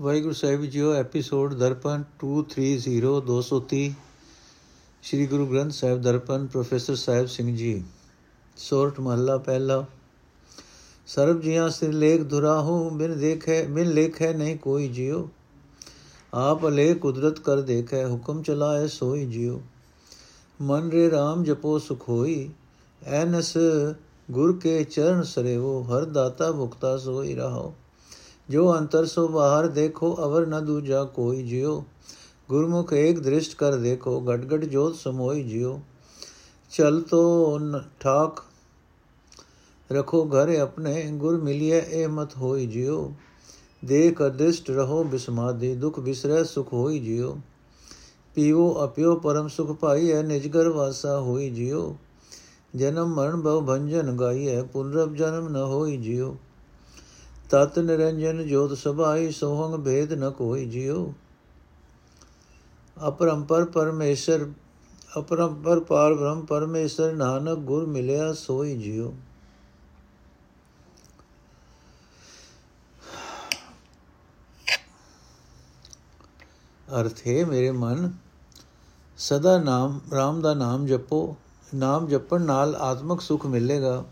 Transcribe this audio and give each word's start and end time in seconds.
Waheguru 0.00 0.34
Sahib 0.34 0.64
jio 0.64 0.92
episode 0.92 1.54
Darpan 1.54 2.04
230 2.24 2.76
230 3.20 3.90
Sri 5.02 5.26
Guru 5.26 5.46
Granth 5.46 5.72
Sahib 5.72 6.02
Darpan, 6.02 6.46
professor 6.46 6.94
Sahib 6.94 7.26
Singh 7.26 7.56
ji. 7.56 7.84
ਸੋਰਠ 8.56 9.00
ਮਹੱਲਾ 9.00 9.38
ਪਹਿਲਾ। 9.38 9.84
ਸਰਬ 11.06 11.40
ਜੀਆਂ 11.40 11.68
ਸਿਰ 11.70 11.92
ਲੇਖ 11.92 12.22
ਦੁਰਾਹੂ, 12.22 12.90
ਬਿਨ 12.90 13.18
ਦੇਖੈ, 13.18 13.64
ਬਿਨ 13.64 13.90
ਲੇਖੈ 13.90 14.32
ਨਹੀਂ 14.32 14.58
ਕੋਈ 14.58 14.88
ਜਿਉ 14.88 15.28
ਆਪ 16.34 16.68
ਅਲੇ 16.68 16.94
ਕੁਦਰਤ 16.94 17.38
ਕਰ 17.38 17.60
ਦੇਖੈ, 17.60 18.08
ਹੁਕਮ 18.08 18.42
ਚਲਾਏ 18.42 18.88
ਸੋਈ 18.88 19.26
ਜਿਉ 19.26 19.60
ਮਨ 20.60 20.90
ਰੇ 20.90 21.08
RAM 21.08 21.44
ਜਪੋ 21.44 21.78
ਸੁਖ 21.78 22.08
ਹੋਈ, 22.08 22.50
ਐਨਸ 23.06 23.56
ਗੁਰ 24.30 24.58
ਕੇ 24.58 24.84
ਚਰਨ 24.84 25.22
ਸਰੇਵੋ, 25.22 25.82
ਹਰ 25.82 26.04
ਦਾਤਾ 26.04 26.52
ਮੁਕਤਾ 26.52 26.98
ਸੋਈ 26.98 27.34
ਰਹਾਓ। 27.34 27.74
ਜੋ 28.50 28.72
ਅੰਤਰ 28.72 29.04
ਸੋ 29.06 29.26
ਬਾਹਰ 29.28 29.66
ਦੇਖੋ 29.68 30.14
ਅਵਰ 30.24 30.46
ਨ 30.46 30.64
ਦੂਜਾ 30.64 31.02
ਕੋਈ 31.14 31.42
ਜਿਉ 31.42 31.82
ਗੁਰਮੁਖ 32.50 32.92
ਏਕ 32.92 33.18
ਦ੍ਰਿਸ਼ਟ 33.18 33.54
ਕਰ 33.54 33.76
ਦੇਖੋ 33.76 34.20
ਗਟ 34.20 34.44
ਗਟ 34.44 34.64
ਜੋਤ 34.64 34.94
ਸਮੋਈ 34.96 35.42
ਜਿਉ 35.42 35.78
ਚਲ 36.72 37.00
ਤੋ 37.00 37.58
ਠਾਕ 38.00 38.42
ਰਖੋ 39.90 40.24
ਘਰ 40.26 40.54
ਆਪਣੇ 40.58 41.02
ਗੁਰ 41.12 41.40
ਮਿਲਿਏ 41.40 41.78
ਇਹ 41.92 42.08
ਮਤ 42.08 42.36
ਹੋਈ 42.36 42.66
ਜਿਉ 42.66 43.12
ਦੇਖ 43.82 44.22
ਅਦਿਸ਼ਟ 44.22 44.70
ਰਹੋ 44.70 45.02
ਬਿਸਮਾਦੀ 45.04 45.74
ਦੁਖ 45.76 46.00
ਬਿਸਰੈ 46.00 46.42
ਸੁਖ 46.44 46.72
ਹੋਈ 46.72 46.98
ਜਿਉ 46.98 47.34
ਪੀਵੋ 48.36 48.84
ਅਪਿਓ 48.84 49.14
ਪਰਮ 49.18 49.48
ਸੁਖ 49.48 49.76
ਪਾਈਐ 49.78 50.22
ਨਿਜਗਰ 50.22 50.68
ਵਾਸਾ 50.68 51.18
ਹੋਈ 51.20 51.50
ਜਿਉ 51.50 51.94
ਜਨਮ 52.76 53.14
ਮਰਨ 53.14 53.40
ਭਵ 53.42 53.64
ਭੰਜਨ 53.66 54.16
ਗਾਈਐ 54.16 54.62
ਪੁਨਰਬ 54.62 55.14
ਜਨਮ 55.14 55.48
ਨ 55.48 55.62
ਹੋਈ 55.64 55.96
ਜਿਉ 55.96 56.36
ਤਤ 57.50 57.78
ਨਿਰੰਜਨ 57.78 58.46
ਜੋਤ 58.46 58.78
ਸਭਾਈ, 58.78 59.30
ਸੋਹੰਗ 59.30 59.84
ਭੇਦ 59.84 60.12
ਨ 60.12 60.30
ਕੋਈ 60.30 60.66
ਜਿਉ। 60.66 61.12
ਅਪਰੰਪਰ 63.08 63.64
ਪਰਮੇਸ਼ਰ, 63.64 64.50
ਅਪਰੰਪਰ 65.18 65.80
ਪਾਰ 65.80 66.14
ਬ੍ਰਹਮ 66.14 66.44
ਪਰਮੇਸ਼ਰ, 66.44 67.12
ਨਾਨਕ 67.12 67.58
ਗੁਰ 67.58 67.86
ਮਿਲਿਆ 67.86 68.32
ਸੋਈ 68.32 68.76
ਜਿਉ। 68.76 69.14
ਅਰਥ 77.00 77.26
ਹੈ, 77.26 77.44
ਮੇਰੇ 77.46 77.70
ਮਨ, 77.70 78.12
ਸਦਾ 79.18 79.58
ਨਾਮ 79.58 80.00
RAM 80.08 80.40
ਦਾ 80.40 80.54
ਨਾਮ 80.54 80.86
ਜਪੋ। 80.86 81.36
ਨਾਮ 81.74 82.08
ਜਪਣ 82.08 82.40
ਨਾਲ 82.40 82.76
ਆਤਮਿਕ 82.76 83.20
ਸੁਖ 83.20 83.46
ਮਿਲੇਗਾ। 83.46 84.04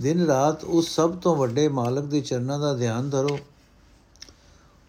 ਦਿਨ 0.00 0.26
ਰਾਤ 0.26 0.64
ਉਸ 0.64 0.88
ਸਭ 0.88 1.16
ਤੋਂ 1.16 1.36
ਵੱਡੇ 1.36 1.68
ਮਾਲਕ 1.68 2.04
ਦੇ 2.04 2.20
ਚਰਨਾਂ 2.20 2.58
ਦਾ 2.58 2.74
ਧਿਆਨ 2.74 3.10
ਧਰੋ। 3.10 3.38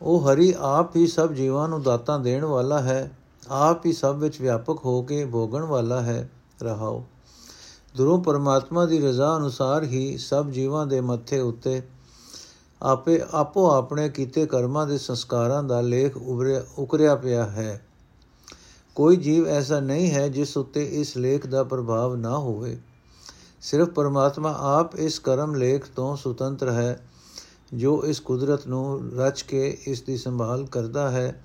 ਉਹ 0.01 0.21
ਹਰੀ 0.21 0.53
ਆਪ 0.59 0.95
ਹੀ 0.95 1.07
ਸਭ 1.07 1.33
ਜੀਵਾਂ 1.33 1.67
ਨੂੰ 1.69 1.81
ਦਾਤਾਂ 1.83 2.19
ਦੇਣ 2.19 2.45
ਵਾਲਾ 2.45 2.81
ਹੈ, 2.81 3.17
ਆਪ 3.49 3.85
ਹੀ 3.85 3.93
ਸਭ 3.93 4.15
ਵਿੱਚ 4.19 4.41
ਵਿਆਪਕ 4.41 4.85
ਹੋ 4.85 5.01
ਕੇ 5.01 5.25
ਭੋਗਣ 5.25 5.61
ਵਾਲਾ 5.61 6.01
ਹੈ, 6.01 6.29
ਰਹਾਓ। 6.63 7.03
ਦੁਰੋਂ 7.95 8.23
ਪਰਮਾਤਮਾ 8.23 8.85
ਦੀ 8.85 8.99
ਰਜ਼ਾ 8.99 9.37
ਅਨੁਸਾਰ 9.37 9.83
ਹੀ 9.83 10.17
ਸਭ 10.17 10.49
ਜੀਵਾਂ 10.49 10.87
ਦੇ 10.87 11.01
ਮੱਥੇ 11.01 11.39
ਉੱਤੇ 11.39 11.81
ਆਪੇ 12.81 13.21
ਆਪੋ 13.31 13.71
ਆਪਣੇ 13.71 14.09
ਕੀਤੇ 14.09 14.45
ਕਰਮਾਂ 14.45 14.87
ਦੇ 14.87 14.97
ਸੰਸਕਾਰਾਂ 14.97 15.63
ਦਾ 15.63 15.81
ਲੇਖ 15.81 16.17
ਉਭਰਿਆ, 16.17 16.63
ਉਕਰਿਆ 16.77 17.15
ਪਿਆ 17.15 17.45
ਹੈ। 17.45 17.85
ਕੋਈ 18.95 19.15
ਜੀਵ 19.15 19.47
ਐਸਾ 19.47 19.79
ਨਹੀਂ 19.79 20.11
ਹੈ 20.11 20.27
ਜਿਸ 20.27 20.57
ਉੱਤੇ 20.57 21.01
ਇਸ 21.01 21.17
ਲੇਖ 21.17 21.47
ਦਾ 21.47 21.63
ਪ੍ਰਭਾਵ 21.63 22.15
ਨਾ 22.15 22.37
ਹੋਵੇ। 22.37 22.79
ਸਿਰਫ 23.63 23.89
ਪਰਮਾਤਮਾ 23.89 24.55
ਆਪ 24.59 24.95
ਇਸ 24.95 25.19
ਕਰਮ 25.19 25.55
ਲੇਖ 25.55 25.85
ਤੋਂ 25.95 26.15
ਸੁਤੰਤਰ 26.17 26.69
ਹੈ, 26.69 27.07
ਜੋ 27.73 28.03
ਇਸ 28.05 28.19
ਕੁਦਰਤ 28.19 28.67
ਨੂੰ 28.67 29.11
ਰਚ 29.11 29.41
ਕੇ 29.41 29.77
ਇਸ 29.87 30.01
ਦੀ 30.01 30.17
ਸੰਭਾਲ 30.17 30.65
ਕਰਦਾ 30.65 31.11
ਹੈ 31.11 31.43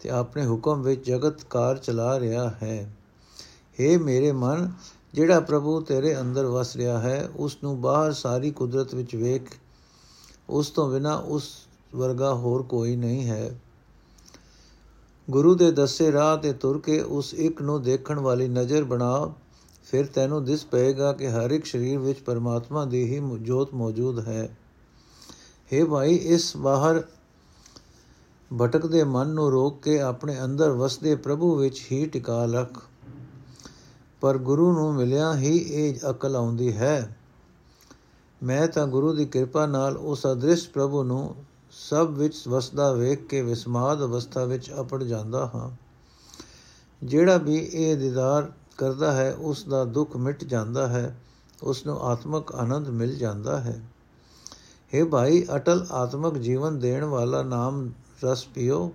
ਤੇ 0.00 0.10
ਆਪਣੇ 0.10 0.46
ਹੁਕਮ 0.46 0.82
ਵਿੱਚ 0.82 1.06
ਜਗਤ 1.06 1.44
ਕਾਰ 1.44 1.78
ਚਲਾ 1.78 2.20
ਰਿਹਾ 2.20 2.48
ਹੈ। 2.62 2.96
हे 3.80 4.00
ਮੇਰੇ 4.02 4.32
ਮਨ, 4.32 4.72
ਜਿਹੜਾ 5.14 5.40
ਪ੍ਰਭੂ 5.40 5.80
ਤੇਰੇ 5.80 6.20
ਅੰਦਰ 6.20 6.46
ਵਸ 6.46 6.76
ਰਿਹਾ 6.76 6.98
ਹੈ, 6.98 7.28
ਉਸ 7.36 7.58
ਨੂੰ 7.64 7.80
ਬਾਹਰ 7.80 8.12
ਸਾਰੀ 8.12 8.50
ਕੁਦਰਤ 8.50 8.94
ਵਿੱਚ 8.94 9.16
ਵੇਖ, 9.16 9.42
ਉਸ 10.48 10.70
ਤੋਂ 10.70 10.90
ਬਿਨਾ 10.90 11.14
ਉਸ 11.14 11.50
ਵਰਗਾ 11.94 12.34
ਹੋਰ 12.34 12.62
ਕੋਈ 12.62 12.96
ਨਹੀਂ 12.96 13.26
ਹੈ। 13.26 13.60
ਗੁਰੂ 15.30 15.54
ਦੇ 15.54 15.72
ਦੱਸੇ 15.72 16.12
ਰਾਹ 16.12 16.36
ਤੇ 16.36 16.52
ਤੁਰ 16.52 16.78
ਕੇ 16.78 17.00
ਉਸ 17.00 17.34
ਇੱਕ 17.34 17.62
ਨੂੰ 17.62 17.82
ਦੇਖਣ 17.82 18.18
ਵਾਲੀ 18.18 18.48
ਨਜ਼ਰ 18.48 18.84
ਬਣਾ 18.84 19.32
ਫਿਰ 19.90 20.06
ਤੈਨੂੰ 20.06 20.44
ਦਿਸ 20.44 20.64
ਪਏਗਾ 20.64 21.12
ਕਿ 21.12 21.28
ਹਰ 21.28 21.50
ਇੱਕ 21.50 21.66
ਸਰੀਰ 21.66 21.98
ਵਿੱਚ 21.98 22.20
ਪਰਮਾਤਮਾ 22.20 22.84
ਦੀ 22.84 23.04
ਹੀ 23.04 23.38
ਜੋਤ 23.40 23.74
ਮੌਜੂਦ 23.74 24.28
ਹੈ। 24.28 24.56
हे 25.72 25.86
ਭਾਈ, 25.86 26.14
ਇਸ 26.14 26.56
ਬਾਹਰ 26.56 27.02
ਭਟਕਦੇ 28.60 29.04
ਮਨ 29.04 29.28
ਨੂੰ 29.28 29.50
ਰੋਕ 29.50 29.82
ਕੇ 29.82 30.00
ਆਪਣੇ 30.00 30.44
ਅੰਦਰ 30.44 30.70
ਵਸਦੇ 30.70 31.14
ਪ੍ਰਭੂ 31.16 31.56
ਵਿੱਚ 31.56 31.86
ਹੀ 31.92 32.06
ਟਿਕਾ 32.06 32.44
ਰੱਖ। 32.44 32.82
ਪਰ 34.20 34.38
ਗੁਰੂ 34.38 34.72
ਨੂੰ 34.72 34.94
ਮਿਲਿਆ 34.94 35.36
ਹੀ 35.36 35.56
ਇਹ 35.56 36.10
ਅਕਲ 36.10 36.36
ਆਉਂਦੀ 36.36 36.76
ਹੈ। 36.76 37.16
ਮੈਂ 38.42 38.68
ਤਾਂ 38.68 38.86
ਗੁਰੂ 38.86 39.12
ਦੀ 39.12 39.26
ਕਿਰਪਾ 39.26 39.66
ਨਾਲ 39.66 39.96
ਉਸ 39.96 40.26
ਅਦ੍ਰਿਸ਼ 40.32 40.70
ਪ੍ਰਭੂ 40.70 41.02
ਨੂੰ 41.02 41.34
ਸਭ 41.70 42.08
ਵਿੱਚ 42.10 42.48
ਵਸਦਾ 42.48 42.92
ਵੇਖ 42.92 43.26
ਕੇ 43.26 43.42
ਵਿਸਮਾਦ 43.42 44.00
ਅਵਸਥਾ 44.00 44.44
ਵਿੱਚ 44.44 44.70
ਅਪੜ 44.80 45.04
ਜਾਂਦਾ 45.04 45.50
ਹਾਂ। 45.54 45.70
ਜਿਹੜਾ 47.06 47.36
ਵੀ 47.36 47.56
ਇਹ 47.56 47.96
ਦੀਦਾਰ 47.96 48.52
ਕਰਦਾ 48.80 49.12
ਹੈ, 49.12 49.34
ਉਸ 49.34 49.64
ਦਾ 49.64 49.84
ਦੁੱਖ 49.84 50.16
ਮਿਟ 50.16 50.44
ਜਾਂਦਾ 50.44 50.88
ਹੈ, 50.88 51.16
ਉਸ 51.62 51.86
ਨੂੰ 51.86 52.00
ਆਤਮਿਕ 52.00 52.52
ਆਨੰਦ 52.52 52.88
ਮਿਲ 52.88 53.16
ਜਾਂਦਾ 53.16 53.60
ਹੈ। 53.60 53.80
हे 54.92 55.06
ਭਾਈ, 55.08 55.46
ਅਟਲ 55.56 55.86
ਆਤਮਿਕ 55.92 56.38
ਜੀਵਨ 56.38 56.78
ਦੇਣ 56.78 57.04
ਵਾਲਾ 57.04 57.42
ਨਾਮ 57.42 57.90
ਰਸ 58.24 58.44
ਪੀਓ। 58.44 58.92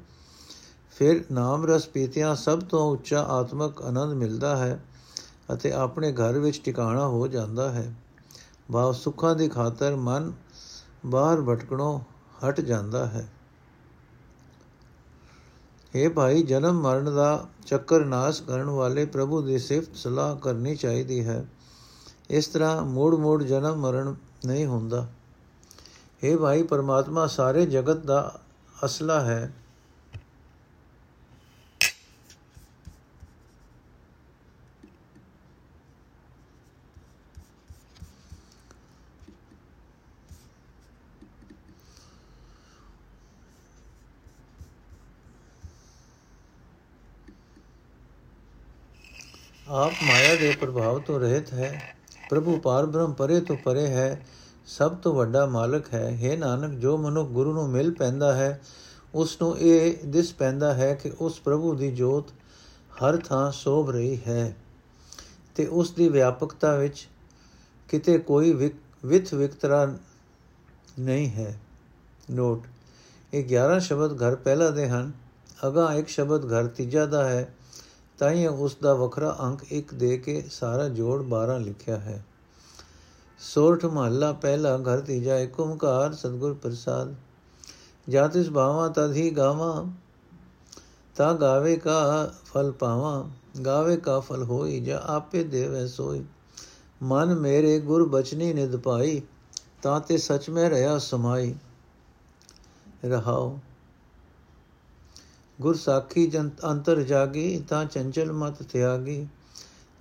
ਫਿਰ 0.97 1.23
ਨਾਮ 1.31 1.65
ਰਸ 1.65 1.87
ਪੀਤਿਆਂ 1.87 2.35
ਸਭ 2.35 2.61
ਤੋਂ 2.61 2.91
ਉੱਚਾ 2.91 3.21
ਆਤਮਿਕ 3.23 3.81
ਆਨੰਦ 3.81 4.13
ਮਿਲਦਾ 4.13 4.57
ਹੈ 4.57 4.83
ਅਤੇ 5.53 5.71
ਆਪਣੇ 5.71 6.11
ਘਰ 6.11 6.39
ਵਿੱਚ 6.39 6.61
ਟਿਕਾਣਾ 6.65 7.07
ਹੋ 7.07 7.27
ਜਾਂਦਾ 7.27 7.69
ਹੈ। 7.71 7.93
ਬਾਹ 8.71 8.93
ਸੁੱਖਾਂ 8.93 9.35
ਦੀ 9.35 9.47
ਖਾਤਰ 9.47 9.95
ਮਨ 9.95 10.33
ਬਾਹਰ 11.05 11.41
ਭਟਕਣੋਂ 11.41 11.99
ਹਟ 12.47 12.61
ਜਾਂਦਾ 12.61 13.05
ਹੈ। 13.05 13.27
हे 15.95 16.11
ਭਾਈ, 16.13 16.43
ਜਨਮ 16.43 16.81
ਮਰਨ 16.81 17.15
ਦਾ 17.15 17.47
ਚੱਕਰ 17.65 18.05
ਨਾਸ 18.05 18.41
ਕਰਨ 18.41 18.69
ਵਾਲੇ 18.69 19.05
ਪ੍ਰਭੂ 19.05 19.41
ਦੀ 19.41 19.57
ਸਿਫਤ 19.59 19.95
ਸਲਾਹ 19.95 20.35
ਕਰਨੀ 20.35 20.75
ਚਾਹੀਦੀ 20.75 21.25
ਹੈ। 21.25 21.45
ਇਸ 22.29 22.47
ਤਰ੍ਹਾਂ 22.47 22.85
ਮੋੜ 22.85 23.15
ਮੋੜ 23.15 23.43
ਜਨਮ 23.43 23.75
ਮਰਨ 23.75 24.15
ਨਹੀਂ 24.45 24.65
ਹੁੰਦਾ। 24.65 25.07
हे 26.23 26.39
ਭਾਈ, 26.39 26.63
ਪਰਮਾਤਮਾ 26.63 27.27
ਸਾਰੇ 27.27 27.65
ਜਗਤ 27.65 27.97
ਦਾ 27.97 28.39
ਅਸਲਾ 28.85 29.19
ਹੈ। 29.19 29.53
ਆਪ 49.75 49.93
ਮਾਇਆ 50.03 50.35
ਦੇ 50.35 50.51
ਪ੍ਰਭਾਵ 50.59 50.99
ਤੋਂ 50.99 51.19
ਰਹਿਤ 51.19 51.51
ਹੈ, 51.53 51.95
ਪ੍ਰਭੂ 52.29 52.57
ਪਾਰ 52.57 52.85
ਬ੍ਰਹਮ 52.85 53.13
ਪਰੇ 53.13 53.39
ਤੋਂ 53.41 53.55
ਪਰੇ 53.55 53.87
ਹੈ, 53.87 54.25
ਸਭ 54.67 54.95
ਤੋਂ 54.95 55.13
ਵੱਡਾ 55.13 55.45
ਮਾਲਕ 55.45 55.93
ਹੈ। 55.93 56.19
हे 56.21 56.37
ਨਾਨਕ, 56.37 56.79
ਜੋ 56.79 56.97
ਮਨੁ 56.97 57.25
ਗੁਰੂ 57.25 57.53
ਨੂੰ 57.53 57.67
ਮਿਲ 57.69 57.91
ਪੈਂਦਾ 57.91 58.33
ਹੈ 58.35 58.61
ਉਸ 59.15 59.41
ਨੂੰ 59.41 59.57
ਇਹ 59.59 59.97
ਦਿਸ 60.07 60.33
ਪੈਂਦਾ 60.33 60.73
ਹੈ 60.73 60.93
ਕਿ 60.93 61.11
ਉਸ 61.19 61.39
ਪ੍ਰਭੂ 61.39 61.73
ਦੀ 61.75 61.91
ਜੋਤ 61.91 62.29
ਹਰ 62.99 63.17
ਥਾਂ 63.17 63.51
ਸੋਭ 63.51 63.89
ਰਹੀ 63.89 64.17
ਹੈ 64.27 64.55
ਤੇ 65.55 65.65
ਉਸ 65.65 65.91
ਦੀ 65.91 66.07
ਵਿਆਪਕਤਾ 66.09 66.75
ਵਿੱਚ 66.75 67.07
ਕਿਤੇ 67.89 68.17
ਕੋਈ 68.17 68.53
ਵਿਥ 69.05 69.33
ਵਿਕਤਰਾ 69.33 69.85
ਨਹੀਂ 70.99 71.29
ਹੈ। 71.29 71.59
ਨੋਟ, 72.31 72.63
ਇਹ 73.33 73.45
11 73.45 73.79
ਸ਼ਬਦ 73.79 74.21
ਘਰ 74.23 74.35
ਪਹਿਲਾ 74.35 74.69
ਦੇ 74.69 74.89
ਹਨ 74.89 75.11
ਅਗਾ 75.67 75.93
ਇੱਕ 75.93 76.07
ਸ਼ਬਦ 76.07 76.51
ਘਰ 76.53 76.67
ਤੀਜਾ 76.67 77.05
ਦਾ 77.05 77.29
ਹੈ। 77.29 77.47
ਤਾਂ 78.17 78.31
ਹੀ 78.31 78.47
ਉਸ 78.47 78.77
ਦਾ 78.81 78.93
ਵੱਖਰਾ 78.93 79.37
ਅੰਕ 79.41 79.65
1 79.71 79.93
ਦੇ 79.95 80.17
ਕੇ 80.17 80.43
ਸਾਰਾ 80.51 80.87
ਜੋੜ 80.89 81.23
12 81.23 81.59
ਲਿਖਿਆ 81.59 81.97
ਹੈ। 81.97 82.25
ਸੋਰਠ 83.39 83.85
ਮਹੱਲਾ, 83.85 84.31
ਪਹਿਲਾ 84.33 84.77
ਘਰ, 84.77 84.99
ਤੀਜਾ 84.99 85.37
ਏਕ 85.37 85.59
ਓੰਕਾਰ 85.59 86.13
ਸਤਗੁਰ 86.13 86.53
ਪ੍ਰਸਾਦ। 86.53 87.15
ਜਾਤਿਸ 88.09 88.49
ਭਾਵਾ 88.49 88.87
ਤਧੀ 88.87 89.29
ਗਾਵਾ, 89.29 89.85
ਤਾ 91.15 91.33
ਗਾਵੇ 91.33 91.77
ਕਾ 91.77 92.31
ਫਲ 92.45 92.71
ਪਾਵਾ, 92.71 93.29
ਗਾਵੇ 93.65 93.97
ਕਾ 93.97 94.19
ਫਲ 94.19 94.43
ਹੋਈ, 94.43 94.79
ਜਾ 94.79 95.01
ਆਪੇ 95.05 95.43
ਦੇਵੇ 95.43 95.87
ਸੋਈ। 95.87 96.23
ਮਨ 97.03 97.35
ਮੇਰੇ 97.35 97.79
ਗੁਰ 97.79 98.09
ਬਚਨੀ 98.09 98.53
ਨਿਦ 98.53 98.75
ਪਾਈ, 98.75 99.21
ਤਾਂ 99.81 99.99
ਤੇ 99.99 100.17
ਸਚ 100.17 100.49
ਮੈਂ 100.49 100.69
ਰਹਾ 100.69 100.97
ਸਮਾਈ। 100.97 101.55
ਰਹਾਓ 103.05 103.59
ਗੁਰ 105.59 105.75
ਸਾਖੀ 105.75 106.25
ਜਨ 106.27 106.49
ਅੰਤਰ 106.63 107.01
ਜਾਗੀ 107.03 107.63
ਤਾਂ 107.69 107.85
ਚੰਚਲ 107.85 108.31
ਮਤ 108.31 108.61
ਤਿਆਗੀ 108.63 109.25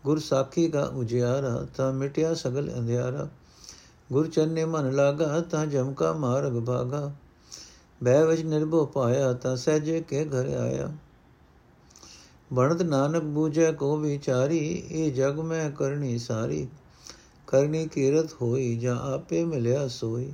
ਗੁਰ 0.04 0.18
ਸਾਖੀ 0.18 0.66
ਦਾ 0.68 0.84
ਉਜਿਆਰਾ 0.96 1.66
ਤਾਂ 1.76 1.92
ਮਿਟਿਆ 1.92 2.32
ਸਗਲ 2.34 2.70
ਅੰਧਿਆਰਾ 2.78 3.28
ਗੁਰ 4.12 4.28
ਚੰਨੇ 4.28 4.64
ਮਨ 4.64 4.90
ਲਾਗਾ 4.94 5.40
ਤਾਂ 5.40 5.66
ਜਮਕਾ 5.66 6.12
ਮਾਰਗ 6.12 6.58
ਭਾਗਾ 6.64 7.10
ਬੈ 8.00 8.24
ਵਿੱਚ 8.24 8.42
ਨਿਰਭਉ 8.42 8.86
ਪਾਇਆ 8.86 9.32
ਤਾਂ 9.32 9.56
ਸਹਜੇ 9.56 10.00
ਕੇ 10.00 10.24
ਘਰ 10.24 10.54
ਆਇਆ 10.56 10.90
ਬਣਤ 12.52 12.82
ਨਾਨਕ 12.82 13.22
ਬੂਝੈ 13.24 13.70
ਕੋ 13.72 13.96
ਵਿਚਾਰੀ 13.96 14.58
ਇਹ 14.90 15.12
ਜਗ 15.12 15.38
ਮੈਂ 15.40 15.70
ਕਰਨੀ 15.70 16.18
ਸਾਰੀ 16.18 16.66
ਕਰਨੀ 17.48 17.86
ਕੀਰਤ 17.86 18.34
ਹੋਈ 18.42 18.76
ਜਾਂ 18.78 18.96
ਆਪੇ 19.04 19.44
ਮਿਲਿਆ 19.44 19.86
ਸੋਈ 19.88 20.32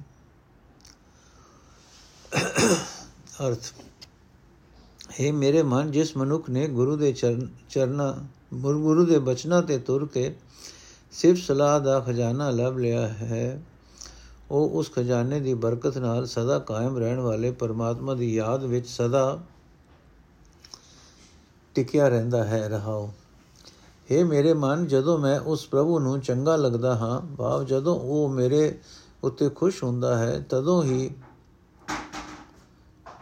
ਅਰਥ 3.41 3.73
ਹੈ 5.21 5.33
ਮੇਰੇ 5.33 5.63
ਮਨ, 5.63 5.91
ਜਿਸ 5.91 6.17
ਮਨੁੱਖ 6.17 6.51
ਨੇ 6.51 6.67
ਗੁਰੂ 6.69 6.97
ਦੇ 6.97 7.13
ਚਰਨਾ 7.69 8.15
ਗੁਰੂ 8.55 9.05
ਦੇ 9.07 9.19
ਬਚਨਾਂ 9.19 9.63
ਤੇ 9.63 9.79
ਤੁਰ 9.79 10.07
ਕੇ 10.07 10.35
ਸਿਰਫ 11.13 11.39
ਸਲਾਹ 11.39 11.81
ਦਾ 11.81 11.99
ਖਜ਼ਾਨਾ 12.01 12.51
ਲੱਭ 12.51 12.79
ਲਿਆ 12.79 13.07
ਹੈ, 13.09 13.63
ਉਹ 14.51 14.71
ਉਸ 14.71 14.93
ਖਜ਼ਾਨੇ 14.93 15.41
ਦੀ 15.41 15.55
ਬਰਕਤ 15.55 15.99
ਨਾਲ 15.99 16.27
ਸਦਾ 16.27 16.59
ਕਾਇਮ 16.59 16.97
ਰਹਿਣ 16.99 17.19
ਵਾਲੇ 17.19 17.51
ਪਰਮਾਤਮਾ 17.51 18.15
ਦੀ 18.15 18.35
ਯਾਦ 18.35 18.65
ਵਿੱਚ 18.65 18.87
ਸਦਾ 18.89 19.39
ਟਿਕਿਆ 21.75 22.09
ਰਹਿੰਦਾ 22.09 22.45
ਹੈ, 22.45 22.69
ਰਹਾਓ। 22.69 23.11
हे 24.09 24.27
ਮੇਰੇ 24.27 24.55
ਮਨ, 24.55 24.87
ਜਦੋਂ 24.87 25.19
ਮੈਂ 25.19 25.39
ਉਸ 25.41 25.67
ਪ੍ਰਭੂ 25.67 25.99
ਨੂੰ 25.99 26.21
ਚੰਗਾ 26.21 26.57
ਲੱਗਦਾ 26.57 26.95
ਹਾਂ, 26.97 27.21
ਭਾਵ 27.37 27.65
ਜਦੋਂ 27.65 27.97
ਉਹ 27.97 28.29
ਮੇਰੇ 28.29 28.79
ਉੱਤੇ 29.23 29.49
ਖੁਸ਼ 29.49 29.83
ਹੁੰਦਾ 29.85 30.17
ਹੈ, 30.19 30.39
ਤਦੋਂ 30.51 30.83
ਹੀ 30.85 31.11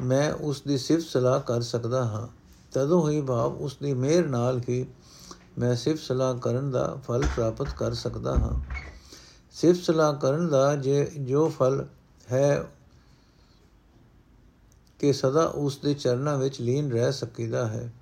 ਮੈਂ 0.00 0.32
ਉਸ 0.32 0.62
ਦੀ 0.62 0.78
ਸਿਫਤ 0.78 1.06
ਸਲਾਹ 1.06 1.40
ਕਰ 1.40 1.60
ਸਕਦਾ 1.60 2.04
ਹਾਂ। 2.04 2.28
ਤਦੋਂ 2.72 3.10
ਹੀ 3.10 3.20
ਭਾਵ 3.20 3.56
ਉਸ 3.56 3.76
ਦੀ 3.82 3.94
ਮਿਹਰ 3.94 4.26
ਨਾਲ 4.26 4.60
ਹੀ 4.68 4.86
ਮੈਂ 5.58 5.76
ਸਿਫਤ 5.76 6.02
ਸਲਾਹ 6.02 6.34
ਕਰਨ 6.34 6.70
ਦਾ 6.70 7.00
ਫਲ 7.08 7.22
ਪ੍ਰਾਪਤ 7.34 7.72
ਕਰ 7.72 7.94
ਸਕਦਾ 7.94 8.34
ਹਾਂ। 8.34 8.60
ਸਿਫਤ 9.50 9.80
ਸਲਾਹ 9.80 10.14
ਕਰਨ 10.14 10.48
ਦਾ 10.48 10.76
ਜੇ 10.76 11.12
ਜੋ 11.20 11.48
ਫਲ 11.48 11.86
ਹੈ 12.32 12.64
ਕਿ 14.98 15.12
ਸਦਾ 15.12 15.44
ਉਸ 15.46 15.78
ਦੇ 15.78 15.94
ਚਰਨਾਂ 15.94 16.38
ਵਿੱਚ 16.38 16.60
ਲੀਨ 16.60 16.92
ਰਹਿ 16.92 17.12
ਸਕੀਦਾ 17.12 17.66
ਹੈ। 17.68 17.92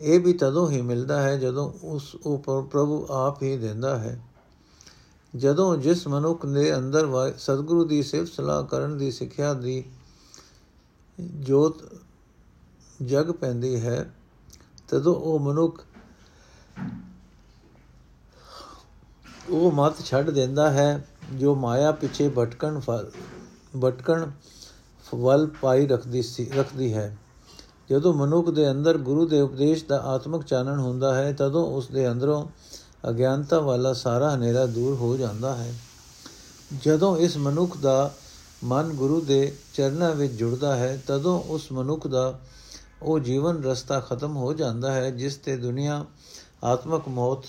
ਇਹ 0.00 0.20
ਵੀ 0.20 0.32
ਤਦੋਂ 0.32 0.70
ਹੀ 0.70 0.82
ਮਿਲਦਾ 0.82 1.22
ਹੈ 1.22 1.36
ਜਦੋਂ 1.36 1.72
ਉਸ 1.82 2.14
ਉਪਰ 2.14 2.62
ਪ੍ਰਭੂ 2.62 3.06
ਆਪ 3.10 3.42
ਹੀ 3.42 3.56
ਦਿੰਦਾ 3.56 3.98
ਹੈ। 3.98 4.22
ਜਦੋਂ 5.36 5.76
ਜਿਸ 5.76 6.08
ਮਨੁੱਖ 6.08 6.46
ਦੇ 6.46 6.76
ਅੰਦਰ 6.76 7.34
ਸਤਿਗੁਰੂ 7.38 7.84
ਦੀ 7.84 8.02
ਸਿਫਤ 8.02 8.32
ਸਲਾਹ 8.32 8.64
ਕਰਨ 8.64 8.98
ਦੀ 8.98 9.10
ਸਿੱਖਿਆ 9.10 9.54
ਦੀ 9.54 9.84
ਜੋਤ 11.28 11.76
ਜਗ 13.02 13.30
ਪੈਂਦੀ 13.30 13.80
ਹੈ, 13.80 14.10
ਤਦੋਂ 14.88 15.14
ਉਹ 15.14 15.38
ਮਨੁੱਖ 15.38 15.82
ਉਹ 19.50 19.72
ਮਤ 19.72 20.04
ਛੱਡ 20.04 20.30
ਦਿੰਦਾ 20.30 20.70
ਹੈ, 20.70 21.08
ਜੋ 21.32 21.54
ਮਾਇਆ 21.54 21.92
ਪਿੱਛੇ 21.92 22.28
ਭਟਕਣ 22.38 22.80
ਫਲ 22.80 23.10
ਭਟਕਣ 23.80 24.30
ਫਲ 25.04 25.50
ਪਾਈ 25.60 25.86
ਰੱਖਦੀ 25.86 26.22
ਸੀ, 26.22 26.50
ਰੱਖਦੀ 26.56 26.94
ਹੈ। 26.94 27.16
ਜਦੋਂ 27.90 28.14
ਮਨੁੱਖ 28.14 28.50
ਦੇ 28.50 28.70
ਅੰਦਰ 28.70 28.98
ਗੁਰੂ 28.98 29.26
ਦੇ 29.28 29.40
ਉਪਦੇਸ਼ 29.40 29.84
ਦਾ 29.84 29.98
ਆਤਮਿਕ 29.98 30.42
ਚਾਨਣ 30.42 30.78
ਹੁੰਦਾ 30.78 31.14
ਹੈ, 31.14 31.32
ਤਦੋਂ 31.32 31.66
ਉਸ 31.66 31.88
ਦੇ 31.88 32.10
ਅੰਦਰੋਂ 32.10 32.48
ਅਗਿਆਨਤਾ 33.08 33.60
ਵਾਲਾ 33.60 33.92
ਸਾਰਾ 33.92 34.34
ਹਨੇਰਾ 34.34 34.66
ਦੂਰ 34.66 34.94
ਹੋ 34.94 35.16
ਜਾਂਦਾ 35.16 35.56
ਹੈ। 35.56 35.74
ਜਦੋਂ 36.82 37.16
ਇਸ 37.16 37.36
ਮਨੁੱਖ 37.36 37.76
ਦਾ 37.76 38.14
ਮਨ 38.64 38.88
ਗੁਰੂ 38.88 39.20
ਦੇ 39.20 39.52
ਚਰਨਾਂ 39.74 40.14
ਵਿੱਚ 40.14 40.32
ਜੁੜਦਾ 40.32 40.76
ਹੈ, 40.76 41.02
ਤਦੋਂ 41.06 41.42
ਉਸ 41.42 41.72
ਮਨੁੱਖ 41.72 42.06
ਦਾ 42.06 42.40
ਉਹ 43.02 43.18
ਜੀਵਨ 43.18 43.64
ਰਸਤਾ 43.64 44.00
ਖਤਮ 44.00 44.36
ਹੋ 44.36 44.52
ਜਾਂਦਾ 44.54 44.92
ਹੈ, 44.92 45.10
ਜਿਸ 45.10 45.36
ਤੇ 45.36 45.56
ਦੁਨੀਆ 45.56 46.04
ਆਤਮਕ 46.64 47.08
ਮੌਤ 47.08 47.44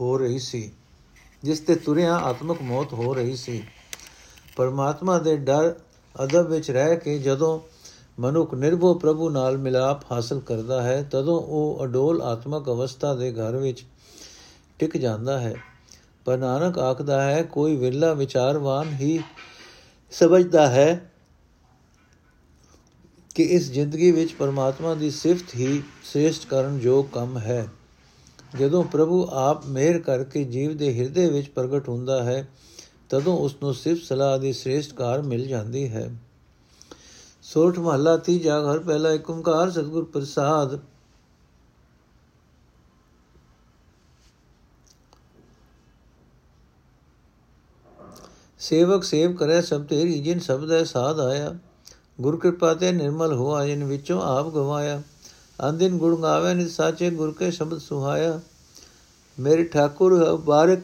ਹੋ 0.00 0.18
ਰਹੀ 0.18 0.38
ਸੀ। 0.38 0.72
ਜਿਸ 1.42 1.60
ਤੇ 1.60 1.74
ਤੁਰਿਆ 1.74 2.16
ਆਤਮਕ 2.16 2.62
ਮੌਤ 2.62 2.92
ਹੋ 2.92 3.14
ਰਹੀ 3.14 3.36
ਸੀ। 3.36 3.62
ਪਰਮਾਤਮਾ 4.56 5.18
ਦੇ 5.18 5.36
ਡਰ 5.36 5.74
ਅਦਬ 6.24 6.48
ਵਿੱਚ 6.48 6.70
ਰਹਿ 6.70 6.96
ਕੇ 6.96 7.18
ਜਦੋਂ 7.18 7.60
ਮਨੁੱਖ 8.20 8.54
ਨਿਰਭਉ 8.54 8.94
ਪ੍ਰਭੂ 8.94 9.30
ਨਾਲ 9.30 9.58
ਮਿਲਾਪ 9.58 10.12
ਹਾਸਲ 10.12 10.40
ਕਰਦਾ 10.40 10.82
ਹੈ, 10.82 11.02
ਤਦੋਂ 11.02 11.40
ਉਹ 11.40 11.78
ਅਡੋਲ 11.84 12.22
ਆਤਮਕ 12.22 12.68
ਅਵਸਥਾ 12.68 13.14
ਦੇ 13.14 13.32
ਘਰ 13.32 13.56
ਵਿੱਚ 13.56 13.84
ਟਿਕ 14.78 14.96
ਜਾਂਦਾ 14.96 15.40
ਹੈ। 15.40 15.54
ਪਰ 16.24 16.38
ਨਾਨਕ 16.38 16.78
ਆਖਦਾ 16.78 17.22
ਹੈ, 17.22 17.42
ਕੋਈ 17.42 17.76
ਵਿਰਲਾ 17.76 18.12
ਵਿਚਾਰਵਾਨ 18.12 18.88
ਹੀ 18.88 19.20
ਸਮਝਦਾ 20.12 20.66
ਹੈ 20.66 21.10
ਕਿ 23.34 23.42
ਇਸ 23.42 23.72
ਜ਼ਿੰਦਗੀ 23.72 24.10
ਵਿੱਚ 24.10 24.32
ਪਰਮਾਤਮਾ 24.32 24.94
ਦੀ 24.94 25.10
ਸਿਫਤ 25.10 25.54
ਹੀ 25.54 25.82
ਸ੍ਰੇਸ਼ਟ 26.04 26.46
ਕਰਨ 26.46 26.78
ਜੋ 26.78 27.02
ਕੰਮ 27.02 27.38
ਹੈ। 27.38 27.68
ਜਦੋਂ 28.58 28.84
ਪ੍ਰਭੂ 28.84 29.28
ਆਪ 29.32 29.66
ਮਿਹਰ 29.66 29.98
ਕਰਕੇ 29.98 30.44
ਜੀਵ 30.44 30.76
ਦੇ 30.76 30.98
ਹਿਰਦੇ 30.98 31.28
ਵਿੱਚ 31.30 31.48
ਪ੍ਰਗਟ 31.48 31.88
ਹੁੰਦਾ 31.88 32.22
ਹੈ, 32.22 32.48
ਤਦੋਂ 33.08 33.38
ਉਸ 33.38 33.56
ਨੂੰ 33.62 33.74
ਸਿਫਤ 33.74 34.02
ਸਲਾਹ 34.02 34.38
ਦੀ 34.38 34.52
ਸ੍ਰੇਸ਼ਟ 34.52 34.94
ਕਾਰ 34.94 35.22
ਮਿਲ 35.22 35.46
ਜਾਂਦੀ 35.46 35.88
ਹੈ। 35.88 36.10
ਸੋਠ 37.42 37.78
ਮਹੱਲਾ 37.78 38.16
ਤੀਜਾ 38.16 38.60
ਘਰ 38.60 38.78
ਪਹਿਲਾ 38.78 39.12
ਏਕ 39.12 39.30
ਓੰਕਾਰ 39.30 39.70
ਸਤਿਗੁਰ 39.70 40.04
ਪ੍ਰਸਾਦ 40.04 40.78
ਸੇਵਕ 48.60 49.04
ਸੇਵ 49.04 49.36
ਕਰੇ 49.36 49.62
ਸਭ 49.62 49.84
ਤੇਰੀ 49.84 50.20
ਜਿਨ 50.20 50.38
ਸਬਦ 50.38 50.72
ਹੈ 50.72 50.84
ਸਾਧ 50.84 51.20
ਆਇਆ। 51.20 51.54
ਗੁਰ 52.20 52.38
ਕਿਰਪਾ 52.38 52.74
ਤੇ 52.74 52.92
ਨਿਰਮਲ 52.92 53.32
ਹੋਆ, 53.32 53.66
ਜਿਨ 53.66 53.84
ਵਿੱਚੋਂ 53.84 54.22
ਆਪ 54.22 54.48
ਗਵਾਇਆ। 54.48 55.02
ਅੰਦਿਨ 55.68 55.98
ਗੁਣ 55.98 56.22
ਗਾਵੇ 56.22 56.54
ਨਿ 56.54 56.68
ਸਾਚੇ 56.68 57.10
ਗੁਰ 57.10 57.32
ਕੇ 57.32 57.50
ਸ਼ਬਦ 57.50 57.78
ਸੁਹਾਇਆ। 57.78 58.40
ਮੇਰੇ 59.40 59.64
ਠਾਕੁਰ 59.64 60.36
ਬਾਰਕ, 60.36 60.82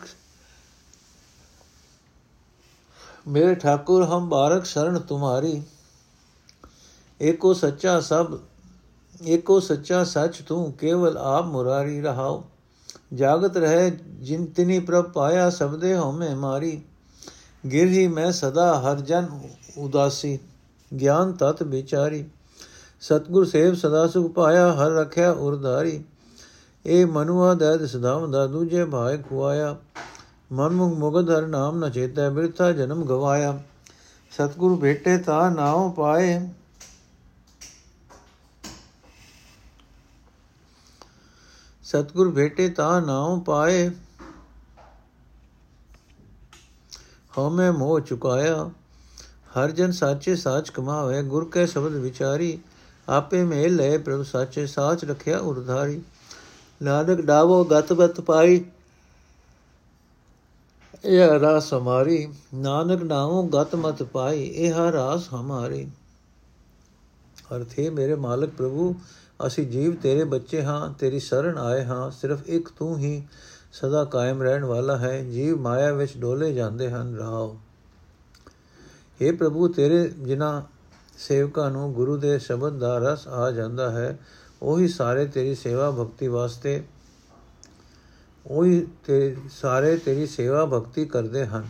ਮੇਰੇ 3.28 3.54
ਠਾਕੁਰ 3.54 4.04
ਹਮ 4.04 4.28
ਬਾਰਕ 4.28 4.64
ਸ਼ਰਨ 4.64 4.98
ਤੁਮਾਰੀ। 4.98 5.62
ਏਕੋ 7.22 7.54
ਸੱਚਾ 7.54 8.00
ਸਭ, 8.00 8.38
ਏਕੋ 9.26 9.60
ਸੱਚਾ 9.60 10.04
ਸੱਚ 10.04 10.42
ਤੂੰ, 10.42 10.72
ਕੇਵਲ 10.72 11.18
ਆਪ 11.18 11.44
ਮੁਰਾਰੀ 11.44 12.00
ਰਹਾਓ। 12.00 12.44
ਜਾਗਤ 13.14 13.56
ਰਹੇ, 13.56 13.90
ਜਿਨ 14.06 14.46
ਤਿਨੀ 14.46 14.78
ਪ੍ਰਭ 14.78 15.10
ਪਾਇਆ 15.12 15.50
ਸਬਦੇ 15.50 15.96
ਹਉਮੈ 15.96 16.34
ਮਾਰੀ। 16.34 16.82
ਗਿਰ 17.72 17.88
ਹੀ 17.88 18.08
ਮੈਂ 18.08 18.32
ਸਦਾ 18.32 18.80
ਹਰ 18.80 19.00
ਜਨ 19.00 19.28
ਉਦਾਸੀ, 19.78 20.38
ਗਿਆਨ 21.00 21.32
ਤਤ 21.32 21.62
ਵਿਚਾਰੀ। 21.62 22.24
ਸਤਗੁਰ 23.00 23.44
ਸੇਵ 23.44 23.74
ਸਦਾ 23.74 24.06
ਸੁਖ 24.06 24.32
ਪਾਇਆ, 24.32 24.72
ਹਰ 24.72 24.90
ਰਖਿਆ 24.90 25.30
ਉਰਧਾਰੀ 25.30 26.04
ਇਹ 26.86 27.06
ਮਨੁਆ 27.06 27.54
ਦਇਦ 27.54 27.86
ਸਦਾਮ 27.86 28.30
ਦਾ 28.30 28.46
ਦੂਜੇ 28.46 28.84
ਭਾਇ 28.84 29.18
ਖੁਆਇਆ। 29.18 29.76
ਮਨ 30.52 30.68
ਮੁਖ 30.68 30.98
ਮੁਗਧ 30.98 31.30
ਹਰ 31.30 31.46
ਨਾਮ 31.46 31.84
ਨ 31.84 31.90
ਚੇਤੈ, 31.90 32.30
ਬਿਰਥਾ 32.30 32.72
ਜਨਮ 32.72 33.04
ਗਵਾਇਆ। 33.04 33.62
ਸਤਗੁਰ 34.30 34.80
ਭੇਟੇ 34.80 35.18
ਤਾ 35.18 35.48
ਨਾਉ 35.50 35.90
ਪਾਏ। 35.90 36.48
ਸਤਗੁਰ 41.82 42.30
ਭੇਟੇ 42.30 42.68
ਤਾ 42.68 43.00
ਨਾਉ 43.00 43.40
ਪਾਏ। 43.40 43.90
ਹਉਮੈ 47.38 47.70
ਮੋਹ 47.70 48.00
ਚੁਕਾਇਆ। 48.00 48.70
ਹਰ 49.54 49.70
ਜਨ 49.70 49.92
ਸਾਚੇ 49.92 50.36
ਸਾਚ 50.36 50.70
ਕਮਾਵੇ, 50.70 51.22
ਗੁਰ 51.22 51.44
ਕੈ 51.44 51.66
ਸ਼ਬਦ 51.66 51.92
ਵਿਚਾਰੀ, 51.92 52.58
ਆਪੇ 53.08 53.42
ਮੇਲ 53.44 53.76
ਲੈ 53.76 53.96
ਪ੍ਰਭ 53.98 54.22
ਸਾਚੇ 54.22 54.66
ਸਾਚ 54.66 55.04
ਰਖਿਆ 55.04 55.38
ਉਰਧਾਰੀ 55.38 56.00
ਨਾਨਕ 56.82 57.20
ਡਾਵੋ 57.20 57.64
ਗਤ 57.64 57.92
ਗਤ 57.92 58.20
ਪਾਈ, 58.20 58.64
ਇਹ 61.04 61.38
ਰਾਸ 61.40 61.72
ਹਮਾਰੀ। 61.74 62.26
ਨਾਨਕ 62.54 63.02
ਨਾਮੋ 63.02 63.42
ਗਤ 63.46 63.74
ਮਤ 63.74 64.02
ਪਾਈ, 64.02 64.42
ਇਹ 64.42 64.74
ਰਾਸ 64.92 65.28
ਹਮਾਰੀ। 65.34 65.86
ਅਰਥੇ 67.56 67.90
ਮੇਰੇ 67.90 68.14
ਮਾਲਕ 68.14 68.50
ਪ੍ਰਭੂ, 68.50 68.94
ਅਸੀਂ 69.46 69.66
ਜੀਵ 69.66 69.94
ਤੇਰੇ 69.94 70.24
ਬੱਚੇ 70.24 70.62
ਹਾਂ, 70.62 70.92
ਤੇਰੀ 70.98 71.20
ਸ਼ਰਨ 71.20 71.58
ਆਏ 71.58 71.84
ਹਾਂ, 71.84 72.10
ਸਿਰਫ 72.10 72.46
ਇੱਕ 72.46 72.68
ਤੂੰ 72.68 72.98
ਹੀ। 72.98 73.22
ਸਦਾ 73.73 74.03
ਕਾਇਮ 74.05 74.41
ਰਹਿਣ 74.41 74.65
ਵਾਲਾ 74.65 74.97
ਹੈ 74.97 75.21
ਜੀਵ 75.23 75.59
ਮਾਇਆ 75.59 75.91
ਵਿੱਚ 75.93 76.17
ਡੋਲੇ 76.17 76.53
ਜਾਂਦੇ 76.53 76.89
ਹਨ 76.89 77.15
ਰਾਓ 77.15 77.55
हे 79.19 79.35
ਪ੍ਰਭੂ 79.37 79.67
ਤੇਰੇ 79.67 80.07
ਜਿਨ੍ਹਾਂ 80.17 80.61
ਸੇਵਕਾਂ 81.17 81.69
ਨੂੰ 81.71 81.91
ਗੁਰੂ 81.93 82.17
ਦੇ 82.17 82.37
ਸ਼ਬਦ 82.39 82.79
ਦਾ 82.79 82.97
ਰਸ 82.99 83.27
ਆ 83.27 83.49
ਜਾਂਦਾ 83.51 83.89
ਹੈ 83.91 84.17
ਉਹੀ 84.61 84.87
ਸਾਰੇ 84.87 85.25
ਤੇਰੀ 85.25 85.55
ਸੇਵਾ 85.55 85.89
ਭਗਤੀ 85.91 86.27
ਵਾਸਤੇ 86.27 86.81
ਉਹੀ 88.45 88.85
ਤੇ 89.05 89.35
ਸਾਰੇ 89.61 89.95
ਤੇਰੀ 89.97 90.25
ਸੇਵਾ 90.27 90.65
ਭਗਤੀ 90.65 91.05
ਕਰਦੇ 91.05 91.45
ਹਨ 91.45 91.69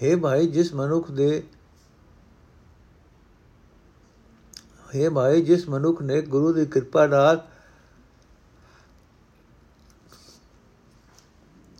हे 0.00 0.18
ਭਾਈ 0.20 0.46
ਜਿਸ 0.46 0.72
ਮਨੁੱਖ 0.74 1.10
ਦੇ 1.10 1.42
हे 4.88 5.10
ਭਾਈ 5.10 5.42
ਜਿਸ 5.42 5.68
ਮਨੁੱਖ 5.68 6.02
ਨੇ 6.02 6.20
ਗੁਰੂ 6.22 6.52
ਦੀ 6.52 6.66
ਕਿਰਪਾ 6.66 7.06
ਨਾਲ 7.06 7.40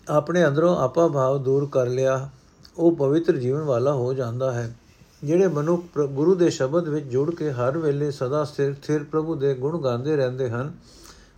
ਆਪਣੇ 0.10 0.46
ਅੰਦਰੋਂ 0.48 0.76
ਆਪਾ 0.78 1.08
ਭਾਵ 1.08 1.38
ਦੂਰ 1.44 1.68
ਕਰ 1.72 1.88
ਲਿਆ, 1.88 2.30
ਉਹ 2.78 2.96
ਪਵਿੱਤਰ 2.96 3.38
ਜੀਵਨ 3.38 3.62
ਵਾਲਾ 3.62 3.94
ਹੋ 3.94 4.14
ਜਾਂਦਾ 4.14 4.52
ਹੈ। 4.52 4.76
ਜਿਹੜੇ 5.24 5.48
ਮਨੁੱਖ 5.48 6.00
ਗੁਰੂ 6.00 6.36
ਦੇ 6.36 6.50
ਸ਼ਬਦ 6.50 6.88
ਵਿੱਚ 6.88 7.06
ਜੁੜ 7.06 7.34
ਕੇ 7.36 7.52
ਹਰ 7.52 7.78
ਵੇਲੇ 7.78 8.10
ਸਦਾ 8.12 8.44
ਸਥਿਰ 8.44 8.74
ਸਥਿਰ 8.74 9.04
ਪ੍ਰਭੂ 9.04 9.36
ਦੇ 9.36 9.54
ਗੁਣ 9.54 9.82
ਗਾਉਂਦੇ 9.82 10.16
ਰਹਿੰਦੇ 10.16 10.50
ਹਨ, 10.50 10.74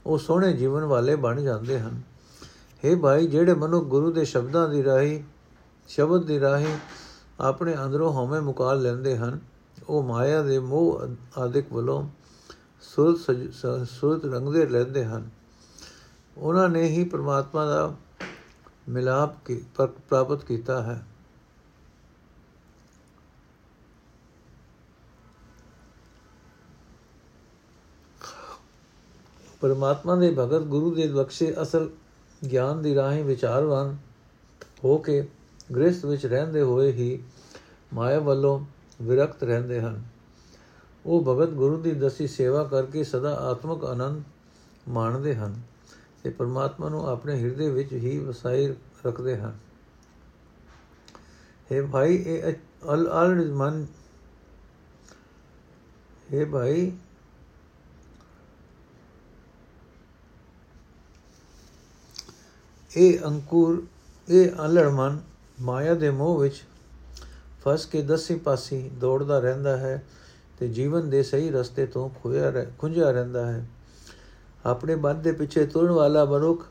ਉਹ 0.05 0.17
ਸੋਹਣੇ 0.17 0.53
ਜੀਵਨ 0.53 0.83
ਵਾਲੇ 0.83 1.15
ਬਣ 1.15 1.41
ਜਾਂਦੇ 1.41 1.79
ਹਨ। 1.79 2.01
हे 2.83 2.97
ਭਾਈ, 2.99 3.27
ਜਿਹੜੇ 3.27 3.53
ਮਨੁੱਖ 3.53 3.85
ਗੁਰੂ 3.85 4.11
ਦੇ 4.11 4.25
ਸ਼ਬਦਾਂ 4.25 4.67
ਦੀ 4.69 4.83
ਰਾਹੀ, 4.83 5.23
ਸ਼ਬਦ 5.87 6.25
ਦੀ 6.25 6.39
ਰਾਹੀ 6.39 6.73
ਆਪਣੇ 7.39 7.75
ਅੰਦਰੋਂ 7.85 8.11
ਹਉਮੈ 8.13 8.39
ਮੁਕਾਲ 8.39 8.81
ਲੈਂਦੇ 8.81 9.17
ਹਨ, 9.17 9.39
ਉਹ 9.89 10.03
ਮਾਇਆ 10.03 10.41
ਦੇ 10.43 10.59
ਮੋਹ 10.59 11.01
ਆਦਿਕ 11.37 11.73
ਵੱਲੋਂ 11.73 12.03
ਸੁਰਤ 12.81 13.17
ਸੁਰਤ 13.89 14.25
ਰੰਗਦੇ 14.25 14.65
ਲੈਂਦੇ 14.65 15.05
ਹਨ। 15.05 15.29
ਉਹਨਾਂ 16.37 16.69
ਨੇ 16.69 16.83
ਹੀ 16.83 17.03
ਪ੍ਰਮਾਤਮਾ 17.03 17.65
ਦਾ 17.65 17.93
ਮਿਲਾਪ 18.89 19.45
ਕੀ 19.45 19.55
ਪ੍ਰਾਪਤ 19.77 20.43
ਕੀਤਾ 20.43 20.81
ਹੈ। 20.83 21.05
ਪਰਮਾਤਮਾ 29.61 30.15
ਦੇ 30.15 30.35
ਭਗਤ 30.39 30.61
ਗੁਰੂ 30.61 30.95
ਦੇ 30.95 31.07
ਬਖਸ਼ੇ 31.07 31.53
ਅਸਲ 31.61 31.89
ਗਿਆਨ 32.51 32.81
ਦੀ 32.81 32.95
ਰਾਹੀਂ 32.95 33.23
ਵਿਚਾਰਵਾਨ 33.23 33.97
ਹੋ 34.83 34.97
ਕੇ 34.97 35.27
ਗ੍ਰਸਥ 35.75 36.05
ਵਿੱਚ 36.05 36.25
ਰਹਿੰਦੇ 36.25 36.61
ਹੋਏ 36.61 36.91
ਹੀ 36.91 37.23
ਮਾਇਆ 37.93 38.19
ਵੱਲੋਂ 38.19 38.59
ਵਿਰਕਤ 39.01 39.43
ਰਹਿੰਦੇ 39.43 39.81
ਹਨ। 39.81 40.03
ਉਹ 41.05 41.23
ਭਗਤ 41.23 41.49
ਗੁਰੂ 41.49 41.77
ਦੀ 41.77 41.91
ਦਸੀ 41.91 42.27
ਸੇਵਾ 42.27 42.63
ਕਰਕੇ 42.63 43.03
ਸਦਾ 43.03 43.33
ਆਤਮਿਕ 43.35 43.83
ਆਨੰਦ 43.83 44.23
ਮਾਣਦੇ 44.87 45.35
ਹਨ। 45.35 45.61
ਤੇ 46.23 46.29
ਪਰਮਾਤਮਾ 46.29 46.89
ਨੂੰ 46.89 47.07
ਆਪਣੇ 47.07 47.35
ਹਿਰਦੇ 47.39 47.69
ਵਿੱਚ 47.69 47.93
ਹੀ 47.93 48.17
ਵਸਾਈ 48.19 48.67
ਰੱਖਦੇ 49.05 49.37
ਹਨ। 49.37 49.57
ਹੈ 51.71 51.81
ਭਾਈ, 51.81 52.15
ਇਹ 52.15 52.53
ਅਲ 52.93 53.07
ਅਲ 53.21 53.51
ਮਨ 53.51 53.85
ਹੈ 56.33 56.45
ਭਾਈ, 56.45 56.91
ਇਹ 62.97 63.19
ਅੰਕੁਰ, 63.25 63.83
ਇਹ 64.29 64.51
ਅਲੜ 64.65 64.87
ਮਨ 64.87 65.19
ਮਾਇਆ 65.61 65.93
ਦੇ 65.93 66.09
ਮੋਹ 66.09 66.39
ਵਿੱਚ 66.39 66.63
ਫਸ 67.61 67.85
ਕੇ 67.85 68.01
ਦਸੇ 68.01 68.35
ਪਾਸੇ 68.35 68.89
ਦੌੜਦਾ 68.99 69.39
ਰਹਿੰਦਾ 69.39 69.77
ਹੈ 69.77 70.03
ਤੇ 70.59 70.67
ਜੀਵਨ 70.67 71.09
ਦੇ 71.09 71.23
ਸਹੀ 71.23 71.49
ਰਸਤੇ 71.51 71.85
ਤੋਂ 71.85 72.09
ਖੋਇਆ 72.09 72.51
ਖੁੰਝਿਆ 72.77 73.11
ਰਹਿੰਦਾ 73.11 73.45
ਹੈ। 73.51 73.65
ਆਪਣੇ 74.65 74.95
ਮਨ 74.95 75.21
ਦੇ 75.21 75.31
ਪਿੱਛੇ 75.31 75.65
ਤੁਰਨ 75.65 75.91
ਵਾਲਾ 75.91 76.25
ਮਨੁੱਖ 76.25 76.65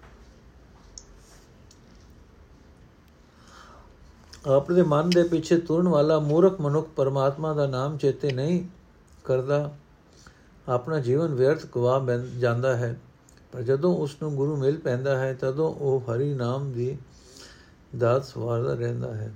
ਆਪਣੇ 4.46 4.82
ਮਨ 4.82 5.10
ਦੇ 5.10 5.22
ਪਿੱਛੇ 5.22 5.58
ਤੁਰਨ 5.58 5.88
ਵਾਲਾ 5.88 6.18
ਮੂਰਖ 6.18 6.60
ਮਨੁੱਖ 6.60 6.88
ਪਰਮਾਤਮਾ 6.88 7.54
ਦਾ 7.54 7.66
ਨਾਮ 7.66 7.96
ਚੇਤੇ 7.96 8.32
ਨਹੀਂ 8.32 8.64
ਕਰਦਾ। 9.24 9.76
ਆਪਣਾ 10.68 11.00
ਜੀਵਨ 11.00 11.34
ਵਿਅਰਥ 11.34 11.66
ਗਵਾ 11.76 12.06
ਜਾਂਦਾ 12.38 12.76
ਹੈ। 12.76 13.00
ਪਰ 13.52 13.62
ਜਦੋਂ 13.62 13.96
ਉਸ 13.96 14.16
ਨੂੰ 14.22 14.34
ਗੁਰੂ 14.34 14.56
ਮਿਲ 14.56 14.78
ਪੈਂਦਾ 14.78 15.18
ਹੈ, 15.18 15.34
ਤਦੋਂ 15.34 15.74
ਉਹ 15.74 16.00
ਹਰੀ 16.00 16.34
ਨਾਮ 16.34 16.72
ਦੀ 16.72 16.98
ਦਾਤ 17.98 18.24
ਸਵਾਰਦਾ 18.24 18.74
ਰਹਿੰਦਾ 18.74 19.14
ਹੈ। 19.14 19.34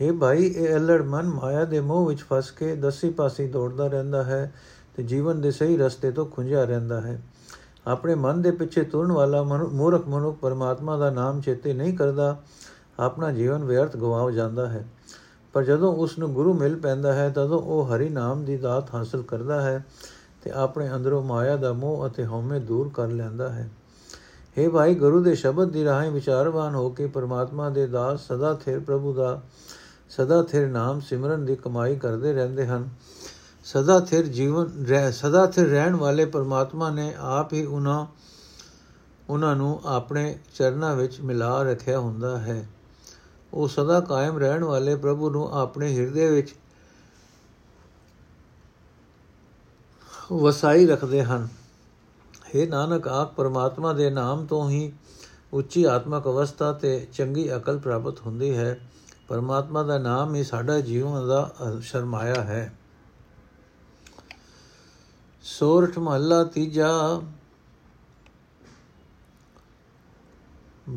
ਇਹ 0.00 0.12
ਭਾਈ, 0.12 0.44
ਇਹ 0.44 0.76
ਅਲੜ 0.76 1.02
ਮਨ 1.02 1.28
ਮਾਇਆ 1.28 1.64
ਦੇ 1.64 1.80
ਮੋਹ 1.80 2.06
ਵਿੱਚ 2.06 2.20
ਫਸ 2.22 2.50
ਕੇ 2.50 2.74
ਦਸੀ 2.76 3.10
ਪਾਸੇ 3.10 3.46
ਦੌੜਦਾ 3.46 3.86
ਰਹਿੰਦਾ 3.86 4.22
ਹੈ 4.22 4.52
ਤੇ 4.96 5.02
ਜੀਵਨ 5.02 5.40
ਦੇ 5.40 5.50
ਸਹੀ 5.50 5.76
ਰਸਤੇ 5.76 6.10
ਤੋਂ 6.10 6.26
ਖੁੰਝਿਆ 6.26 6.64
ਰਹਿੰਦਾ 6.64 7.00
ਹੈ। 7.00 7.20
ਆਪਣੇ 7.86 8.14
ਮਨ 8.14 8.42
ਦੇ 8.42 8.50
ਪਿੱਛੇ 8.50 8.82
ਤੁਰਨ 8.82 9.12
ਵਾਲਾ 9.12 9.42
ਮੂਰਖ 9.42 10.08
ਮਨੁੱਖ 10.08 10.38
ਪਰਮਾਤਮਾ 10.38 10.96
ਦਾ 10.96 11.10
ਨਾਮ 11.10 11.40
ਚੇਤੇ 11.40 11.72
ਨਹੀਂ 11.72 11.96
ਕਰਦਾ, 11.96 12.36
ਆਪਣਾ 12.98 13.32
ਜੀਵਨ 13.32 13.64
ਵਿਅਰਥ 13.64 13.96
ਗਵਾ 13.96 14.30
ਜਾਂਦਾ 14.30 14.66
ਹੈ। 14.68 14.84
ਪਰ 15.52 15.64
ਜਦੋਂ 15.64 15.92
ਉਸ 15.94 16.18
ਨੂੰ 16.18 16.32
ਗੁਰੂ 16.32 16.52
ਮਿਲ 16.54 16.76
ਪੈਂਦਾ 16.76 17.12
ਹੈ, 17.12 17.28
ਤਦੋਂ 17.28 17.60
ਉਹ 17.60 17.86
ਹਰੀ 17.86 18.08
ਨਾਮ 18.08 18.44
ਦੀ 18.44 18.56
ਦਾਤ 18.56 18.94
ਹਾਸਲ 18.94 19.22
ਕਰਦਾ 19.22 19.60
ਹੈ 19.60 19.84
ਤੇ 20.42 20.50
ਆਪਣੇ 20.50 20.90
ਅੰਦਰੋਂ 20.94 21.22
ਮਾਇਆ 21.22 21.56
ਦਾ 21.56 21.72
ਮੋਹ 21.72 22.06
ਅਤੇ 22.06 22.26
ਹਉਮੈ 22.26 22.58
ਦੂਰ 22.58 22.90
ਕਰ 22.94 23.08
ਲੈਂਦਾ 23.08 23.48
ਹੈ। 23.48 23.68
हे 24.56 24.70
ਭਾਈ, 24.70 24.94
ਗੁਰੂ 24.94 25.22
ਦੇ 25.22 25.34
ਸ਼ਬਦ 25.34 25.70
ਦੀ 25.70 25.84
ਰਾਹੀਂ 25.84 26.10
ਵਿਚਾਰਵਾਨ 26.10 26.74
ਹੋ 26.74 26.88
ਕੇ 26.90 27.06
ਪਰਮਾਤਮਾ 27.06 27.70
ਦੇ 27.70 27.86
ਦਾਸ 27.86 28.26
ਸਦਾ 28.28 28.54
ਥਿਰ 28.54 28.80
ਪ੍ਰਭੂ 28.80 29.12
ਦਾ 29.12 29.42
ਸਦਾ 30.10 30.42
ਥਿਰ 30.42 30.68
ਨਾਮ 30.68 31.00
ਸਿਮਰਨ 31.00 31.44
ਦੀ 31.44 31.56
ਕਮਾਈ 31.56 31.96
ਕਰਦੇ 31.96 32.32
ਰਹਿੰਦੇ 32.32 32.66
ਹਨ। 32.66 32.88
ਸਦਾ 33.64 34.00
ਥਿਰ 34.00 34.26
ਜੀਵਨ 34.26 34.86
ਰਹਿ, 34.86 35.12
ਸਦਾ 35.12 35.46
ਥਿਰ 35.46 35.68
ਰਹਿਣ 35.68 35.96
ਵਾਲੇ 35.96 36.24
ਪਰਮਾਤਮਾ 36.24 36.90
ਨੇ 36.90 37.14
ਆਪ 37.18 37.52
ਹੀ 37.52 37.64
ਉਹਨਾਂ 37.64 38.06
ਉਹਨਾਂ 39.28 39.56
ਨੂੰ 39.56 39.80
ਆਪਣੇ 39.84 40.38
ਚਰਨਾਂ 40.54 40.96
ਵਿੱਚ 40.96 41.20
ਮਿਲਾ 41.20 41.62
ਰੱਖਿਆ 41.62 41.98
ਹੁੰਦਾ 41.98 42.38
ਹੈ। 42.38 42.68
ਉਹ 43.54 43.68
ਸਦਾ 43.68 44.00
ਕਾਇਮ 44.00 44.38
ਰਹਿਣ 44.38 44.64
ਵਾਲੇ 44.64 44.96
ਪ੍ਰਭੂ 44.96 45.30
ਨੂੰ 45.30 45.58
ਆਪਣੇ 45.58 45.96
ਹਿਰਦੇ 45.96 46.30
ਵਿੱਚ 46.30 46.54
ਵਸਾਈ 50.32 50.86
ਰੱਖਦੇ 50.86 51.24
ਹਨ। 51.24 51.48
हे 52.56 52.68
ਨਾਨਕ, 52.68 53.08
ਆਪ 53.08 53.34
ਪਰਮਾਤਮਾ 53.34 53.92
ਦੇ 53.92 54.10
ਨਾਮ 54.10 54.46
ਤੋਂ 54.46 54.70
ਹੀ 54.70 54.92
ਉੱਚੀ 55.52 55.84
ਆਤਮਿਕ 55.84 56.24
ਅਵਸਥਾ 56.24 56.72
ਤੇ 56.72 57.06
ਚੰਗੀ 57.12 57.56
ਅਕਲ 57.56 57.78
ਪ੍ਰਾਪਤ 57.78 58.20
ਹੁੰਦੀ 58.20 58.56
ਹੈ। 58.56 58.80
ਪਰਮਾਤਮਾ 59.28 59.82
ਦਾ 59.82 59.98
ਨਾਮ 59.98 60.34
ਹੀ 60.34 60.44
ਸਾਡਾ 60.44 60.80
ਜੀਵਨ 60.80 61.28
ਦਾ 61.28 61.54
ਸ਼ਰਮਾਇਆ 61.80 62.42
ਹੈ। 62.42 62.78
ਸੋਰਠ 65.42 65.98
ਮਹੱਲਾ 65.98 66.44
ਤੀਜਾ। 66.44 67.20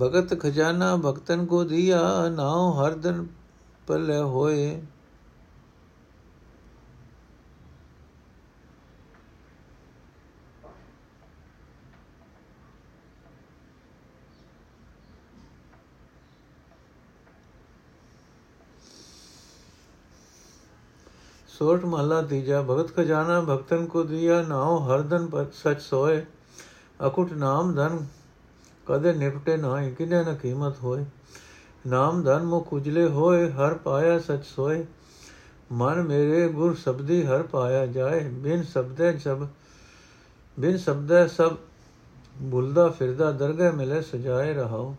ਭਗਤ 0.01 0.39
ਖਜ਼ਾਨਾ 0.39 0.95
ਭਗਤਨ 0.95 1.45
ਕੋ 1.45 1.63
ਦਿਆ, 1.63 2.29
ਨਾਉ 2.29 2.71
ਹਰ 2.71 2.91
ਦਿਨ 2.91 3.27
ਪਲੇ 3.87 4.17
ਹੋਏ। 4.17 4.81
ਸੋਰਠ 21.61 21.85
ਮਹਲਾ 21.85 22.21
ਤੀਜਾ, 22.21 22.61
ਭਗਤ 22.61 22.95
ਖਜ਼ਾਨਾ 22.95 23.41
ਭਗਤਨ 23.41 23.85
ਕੋ 23.85 24.03
ਦਿਆ 24.03 24.41
ਨਾਉ 24.41 24.77
ਹਰਦਨ 24.79 25.27
ਪਰ 25.27 25.45
ਸਚ 25.53 25.81
ਸੋਏ। 25.81 26.25
ਅਕੁਟ 27.07 27.33
ਨਾਮ 27.33 27.73
ਧਨ 27.75 28.05
ਕਦੇ 28.85 29.13
ਨਿਪਟੇ 29.13 29.57
ਨਾ 29.57 29.89
ਕਿਨੇ 29.89 30.23
ਨਾ 30.23 30.33
ਕੀਮਤ 30.33 30.79
ਹੋਏ। 30.83 31.05
ਨਾਮ 31.87 32.23
ਧਨ 32.23 32.43
ਮੁਖ 32.43 32.73
ਉਜਲੇ 32.73 33.07
ਹੋਏ, 33.07 33.51
ਹਰ 33.51 33.73
ਪਾਇਆ 33.73 34.19
ਸਚ 34.19 34.45
ਸੋਏ। 34.45 34.85
ਮਨ 35.71 36.01
ਮੇਰੇ 36.01 36.47
ਗੁਰ 36.49 36.75
ਸਬਦੀ 36.75 37.25
ਹਰ 37.25 37.43
ਪਾਇਆ 37.43 37.85
ਜਾਏ। 37.85 38.29
ਬਿਨ 38.29 38.63
ਸਬਦੇ 38.63 39.17
ਸਭ, 39.19 39.47
ਬਿਨ 40.59 40.77
ਸਬਦੇ 40.77 41.27
ਸਭ 41.27 41.55
ਬੁਲਦਾ 42.41 42.89
ਫਿਰਦਾ, 42.89 43.31
ਦਰਗਹਿ 43.31 43.71
ਮਿਲੇ 43.71 44.01
ਸਜਾਏ 44.01 44.53
ਰਹਾਓ 44.53 44.95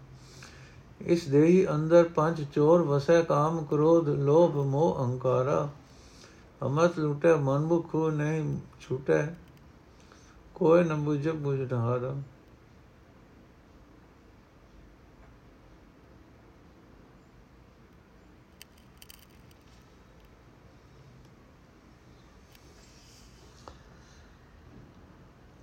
ਇਸ 1.01 1.29
ਦੇਹੀ 1.29 1.67
ਅੰਦਰ 1.71 2.05
ਪੰਜ 2.05 2.45
ਚੋਰ 2.55 2.83
ਵਸੈ 2.83 3.23
ਕਾਮ 3.23 3.65
ਕ੍ਰੋਧ, 3.65 4.09
ਲੋਭ 4.09 4.57
ਮੋਹ 4.57 4.99
ਅਹੰਕਾਰਾ। 4.99 5.69
ਅਮਤ 6.67 6.99
ਲੁਟੇ 6.99 7.35
ਮਨ 7.35 7.61
ਮੁਖੋ 7.61 8.11
ਨਹੀਂ 8.11 8.57
ਛੁਟੇ 8.81 9.27
ਕੋਈ 10.55 10.85
ਨ 10.85 10.95
ਬੁਝ 10.95 11.29
ਬੁਝ 11.29 11.61
ਢਾਰਾ 11.61 12.15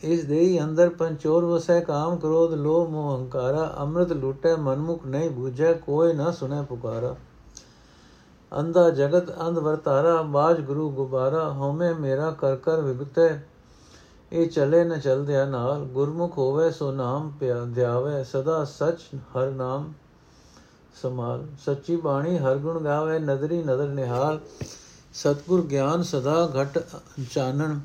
ਇਸ 0.03 0.25
ਦੇਹੀ 0.25 0.59
ਅੰਦਰ 0.63 0.89
ਪੰਚੋਰ 0.89 1.45
ਵਸੈ 1.45 1.79
ਕਾਮ 1.79 2.17
ਕ੍ਰੋਧ 2.17 2.53
ਲੋਭ 2.53 2.89
ਮੋਹ 2.89 3.17
ਹੰਕਾਰਾ 3.17 3.73
ਅੰਮ੍ਰਿਤ 3.77 4.11
ਲੁਟੇ 4.11 4.55
ਮਨਮੁਖ 4.55 5.05
ਨਹੀਂ 5.05 5.29
ਬੁਝੈ 5.29 5.73
ਕੋਈ 5.73 6.13
ਨਾ 6.13 6.31
ਸੁਨੇ 6.31 6.61
ਪੁਕਾਰਾ 6.63 7.15
ਅੰਧਾ 8.59 8.89
ਜਗਤ 8.89 9.41
ਅੰਧ 9.41 9.57
ਵਰਤਾਰਾ, 9.57 10.21
ਬਾਜ 10.21 10.61
ਗੁਰੂ 10.61 10.91
ਗੁਬਾਰਾ, 10.91 11.49
ਹਉਮੈ 11.49 11.93
ਮੇਰਾ 11.93 12.31
ਕਰ 12.31 12.55
ਕਰ 12.55 12.81
ਵਿਗਤੈ 12.81 13.43
ਇਹ 14.31 14.49
ਚਲੇ 14.49 14.83
ਨ 14.83 14.99
ਚਲਦਿਆ 14.99 15.45
ਨਾਲ 15.45 15.85
ਗੁਰਮੁਖ 15.85 16.37
ਹੋਵੇ, 16.37 16.71
ਸੋ 16.71 16.91
ਨਾਮ 16.91 17.31
ਪਿਆ 17.39 17.65
ਧਿਆਵੇ, 17.65 18.23
ਸਦਾ 18.23 18.65
ਸਚ 18.65 19.01
ਹਰ 19.15 19.51
ਨਾਮ 19.51 19.93
ਸਮਾਲ 21.01 21.45
ਸੱਚੀ 21.65 21.95
ਬਾਣੀ 21.95 22.37
ਹਰ 22.37 22.57
ਗੁਣ 22.57 22.83
ਗਾਵੇ, 22.83 23.19
ਨਦਰੀ 23.19 23.63
ਨਦਰ 23.63 23.87
ਨਿਹਾਲ। 23.87 24.39
ਸਤਗੁਰ 25.13 25.61
ਗਿਆਨ 25.61 26.03
ਸਦਾ 26.03 26.51
ਘਟ 26.61 26.83
ਚਾਨਣ, 27.31 27.79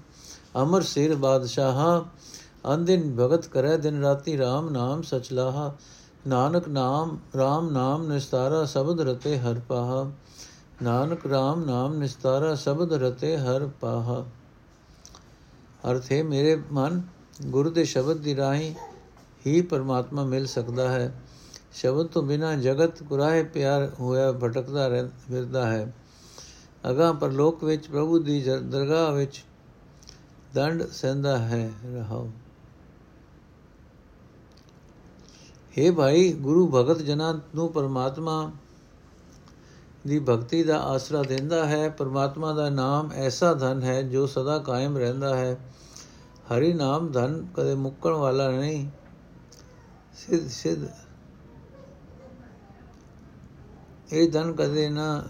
ਅਮਰ 0.62 0.82
ਸਿਰ 0.82 1.14
ਬਾਦਸ਼ਾਹ। 1.14 2.02
ਅੰਦਿਨ 2.74 3.16
ਭਗਤ 3.16 3.46
ਕਰੈ, 3.46 3.76
ਦਿਨ 3.76 4.02
ਰਾਤੀ 4.02 4.38
RAM 4.38 4.70
ਨਾਮ 4.70 5.02
ਸਚ 5.02 5.32
ਲਾਹਾ। 5.32 5.74
ਨਾਨਕ 6.26 6.68
ਨਾਮ 6.68 7.18
RAM 7.36 7.72
ਨਾਮ 7.72 8.06
ਨਿਸਤਾਰਾ, 8.06 8.64
ਸ਼ਬਦ 8.64 9.00
ਰਤੇ 9.00 9.38
ਹਰ 9.38 9.60
ਪਾਹਾ। 9.68 10.10
ਨਾਨਕ 10.82 11.26
RAM 11.26 11.64
ਨਾਮ 11.66 11.94
ਨਿਸਤਾਰਾ 11.94 12.54
ਸ਼ਬਦ 12.54 12.92
ਰਤੇ 12.92 13.36
ਹਰ 13.36 13.66
ਪਾਹਾ। 13.66 14.26
ਅਰਥ 15.90 16.12
ਹੈ, 16.12 16.24
ਮੇਰੇ 16.24 16.62
ਮਨ 16.72 17.02
ਗੁਰੂ 17.46 17.70
ਦੇ 17.70 17.84
ਸ਼ਬਦ 17.84 18.16
ਦੀ 18.16 18.36
ਰਾਹੀਂ 18.36 18.74
ਹੀ 19.46 19.62
ਪਰਮਾਤਮਾ 19.62 20.24
ਮਿਲ 20.24 20.46
ਸਕਦਾ 20.46 20.88
ਹੈ। 20.88 21.22
ਸ਼ਬਦ 21.72 22.06
ਤੋਂ 22.06 22.22
ਬਿਨਾ 22.22 22.54
ਜਗਤ 22.54 23.02
ਕੁਰਾਏ 23.02 23.42
ਪਿਆਰ 23.42 23.92
ਹੋਇਆ 24.00 24.32
ਭਟਕਦਾ 24.32 24.88
ਰਹਿੰਦਾ 24.88 25.66
ਹੈ। 25.66 25.94
ਅਗਾ 26.90 27.12
ਪਰਲੋਕ 27.12 27.64
ਵਿੱਚ 27.64 27.88
ਪ੍ਰਭੂ 27.88 28.18
ਦੀ 28.18 28.42
ਦਰਗਾਹ 28.42 29.12
ਵਿੱਚ 29.12 29.44
ਦੰਡ 30.54 30.82
ਸਹਿੰਦਾ 30.82 31.38
ਹੈ, 31.38 31.70
ਰਹਾਓ। 31.84 32.30
हे 35.78 35.94
ਭਾਈ, 35.94 36.32
ਗੁਰੂ 36.32 36.70
ਭਗਤ 36.74 36.98
ਜਨਾਂ 36.98 37.34
ਨੂੰ 37.54 37.72
ਪਰਮਾਤਮਾ 37.72 38.52
ਦੀ 40.06 40.18
ਭਗਤੀ 40.18 40.62
ਦਾ 40.62 40.80
ਆਸਰਾ 40.82 41.22
ਦਿੰਦਾ 41.22 41.66
ਹੈ, 41.66 41.88
ਪਰਮਾਤਮਾ 41.88 42.52
ਦਾ 42.52 42.70
ਨਾਮ 42.70 43.12
ਐਸਾ 43.12 43.54
ਧਨ 43.54 43.82
ਹੈ 43.82 44.02
ਜੋ 44.02 44.26
ਸਦਾ 44.26 44.58
ਕਾਇਮ 44.58 44.96
ਰਹਿੰਦਾ 44.96 45.36
ਹੈ। 45.36 45.58
ਹਰੀ 46.32 46.72
ਨਾਮ 46.72 47.12
ਧਨ 47.12 47.46
ਕਦੇ 47.54 47.74
ਮੁੱਕਣ 47.74 48.10
ਵਾਲਾ 48.10 48.50
ਨਹੀਂ। 48.50 48.90
ਸਿੱਧ 50.12 50.48
ਸਿੱਧ। 50.48 50.88
ਇਹ 54.12 54.30
ਧਨ 54.30 54.52
ਕਦੇ 54.52 54.88
ਨਾ 54.88 55.24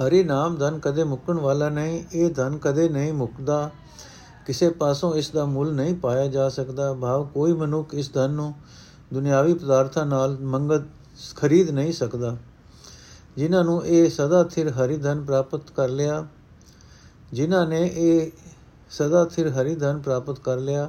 ਹਰੀ 0.00 0.22
ਨਾਮ 0.24 0.56
ਧਨ 0.56 0.78
ਕਦੇ 0.78 1.04
ਮੁੱਕਣ 1.04 1.38
ਵਾਲਾ 1.38 1.68
ਨਹੀਂ, 1.68 2.02
ਇਹ 2.12 2.30
ਧਨ 2.30 2.58
ਕਦੇ 2.58 2.88
ਨਹੀਂ 2.88 3.12
ਮੁੱਕਦਾ। 3.12 3.70
ਕਿਸੇ 4.46 4.68
ਪਾਸੋਂ 4.70 5.14
ਇਸ 5.14 5.30
ਦਾ 5.30 5.44
ਮੁੱਲ 5.44 5.72
ਨਹੀਂ 5.74 5.94
ਪਾਇਆ 5.94 6.26
ਜਾ 6.26 6.48
ਸਕਦਾ। 6.48 6.92
ਭਾਵ 6.94 7.26
ਕੋਈ 7.26 7.52
ਮਨੁੱਖ 7.52 7.94
ਇਸ 7.94 8.12
ਧਨ 8.12 8.30
ਨੂੰ 8.30 8.54
ਦੁਨਿਆਵੀ 9.14 9.54
ਪਦਾਰਥਾਂ 9.54 10.06
ਨਾਲ 10.06 10.36
ਮੰਗਤ 10.38 10.82
ਖਰੀਦ 11.36 11.70
ਨਹੀਂ 11.70 11.92
ਸਕਦਾ। 11.92 12.36
ਜਿਨ੍ਹਾਂ 13.36 13.64
ਨੂੰ 13.64 13.84
ਇਹ 13.86 14.10
ਸਦਾ 14.10 14.42
ਥਿਰ 14.44 14.68
ਹਰੀ 14.68 14.96
ਧਨ 14.96 15.24
ਪ੍ਰਾਪਤ 15.24 15.70
ਕਰ 15.70 15.88
ਲਿਆ, 15.88 16.26
ਜਿਨ੍ਹਾਂ 17.32 17.66
ਨੇ 17.66 17.90
ਇਹ 17.94 18.30
ਸਦਾ 18.90 19.24
ਥਿਰ 19.24 19.48
ਹਰੀ 19.48 19.74
ਧਨ 19.74 19.98
ਪ੍ਰਾਪਤ 19.98 20.38
ਕਰ 20.38 20.58
ਲਿਆ 20.58 20.88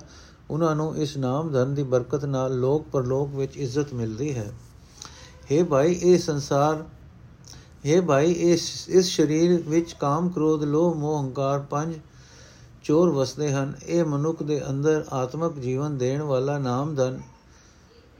ਉਹਨਾਂ 0.49 0.75
ਨੂੰ 0.75 0.95
ਇਸ 0.97 1.17
ਨਾਮ 1.17 1.51
ਧਨ 1.51 1.73
ਦੀ 1.73 1.83
ਬਰਕਤ 1.83 2.25
ਨਾਲ 2.25 2.59
ਲੋਕ 2.59 2.87
ਪਰਲੋਕ 2.91 3.35
ਵਿੱਚ 3.35 3.57
ਇੱਜ਼ਤ 3.57 3.93
ਮਿਲਦੀ 3.93 4.35
ਹੈ। 4.35 4.51
हे 5.51 5.65
ਭਾਈ, 5.65 5.93
ਇਹ 5.93 6.17
ਸੰਸਾਰ 6.19 6.83
ਇਹ 7.85 8.01
ਭਾਈ, 8.01 8.31
ਇਸ 8.31 8.89
ਇਸ 8.89 9.15
ਸਰੀਰ 9.15 9.61
ਵਿੱਚ 9.69 9.93
ਕਾਮ, 9.93 10.29
ਕ੍ਰੋਧ, 10.29 10.63
ਲੋਭ, 10.63 10.95
ਮੋਹ, 10.95 11.23
ਹੰਕਾਰ 11.23 11.59
ਪੰਜ 11.59 11.95
ਚੋਰ 12.83 13.09
ਵਸਦੇ 13.09 13.51
ਹਨ। 13.51 13.73
ਇਹ 13.85 14.05
ਮਨੁੱਖ 14.05 14.43
ਦੇ 14.43 14.61
ਅੰਦਰ 14.69 15.05
ਆਤਮਿਕ 15.13 15.59
ਜੀਵਨ 15.59 15.97
ਦੇਣ 15.97 16.21
ਵਾਲਾ 16.21 16.57
ਨਾਮ 16.57 16.95
ਧਨ 16.95 17.19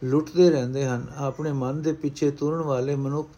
ਲੁੱਟਦੇ 0.04 0.50
ਰਹਿੰਦੇ 0.50 0.86
ਹਨ। 0.86 1.06
ਆਪਣੇ 1.18 1.52
ਮਨ 1.52 1.82
ਦੇ 1.82 1.94
ਪਿੱਛੇ 1.94 2.32
ਤੁਰਨ 2.32 2.62
ਵਾਲੇ 2.62 2.96
ਮਨੁੱਖ 2.96 3.30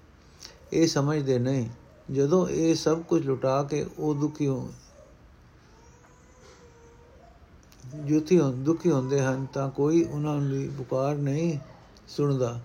ਇਹ 0.74 0.88
ਸਮਝਦੇ 0.88 1.40
ਨਹੀਂ। 1.40 1.70
ਜਦੋਂ 2.12 2.48
ਇਹ 2.48 2.75
ਸਭ 2.75 3.01
ਕੁਝ 3.01 3.25
ਲੁਟਾ 3.25 3.63
ਕੇ 3.63 3.86
ਉਹ 4.00 4.16
ਦੁਖੀ 4.16 4.48
ਹੋ 4.48 4.70
ਜੁਤੀ 8.06 8.40
ਦੁਖੀ 8.56 8.92
ਹੁੰਦੇ 8.92 9.20
ਹਨ 9.22 9.46
ਤਾਂ 9.54 9.70
ਕੋਈ 9.70 10.04
ਉਹਨਾਂ 10.04 10.38
ਦੀ 10.42 10.70
ਪੁਕਾਰ 10.78 11.16
ਨਹੀਂ 11.16 11.58
ਸੁਣਦਾ। 12.08 12.60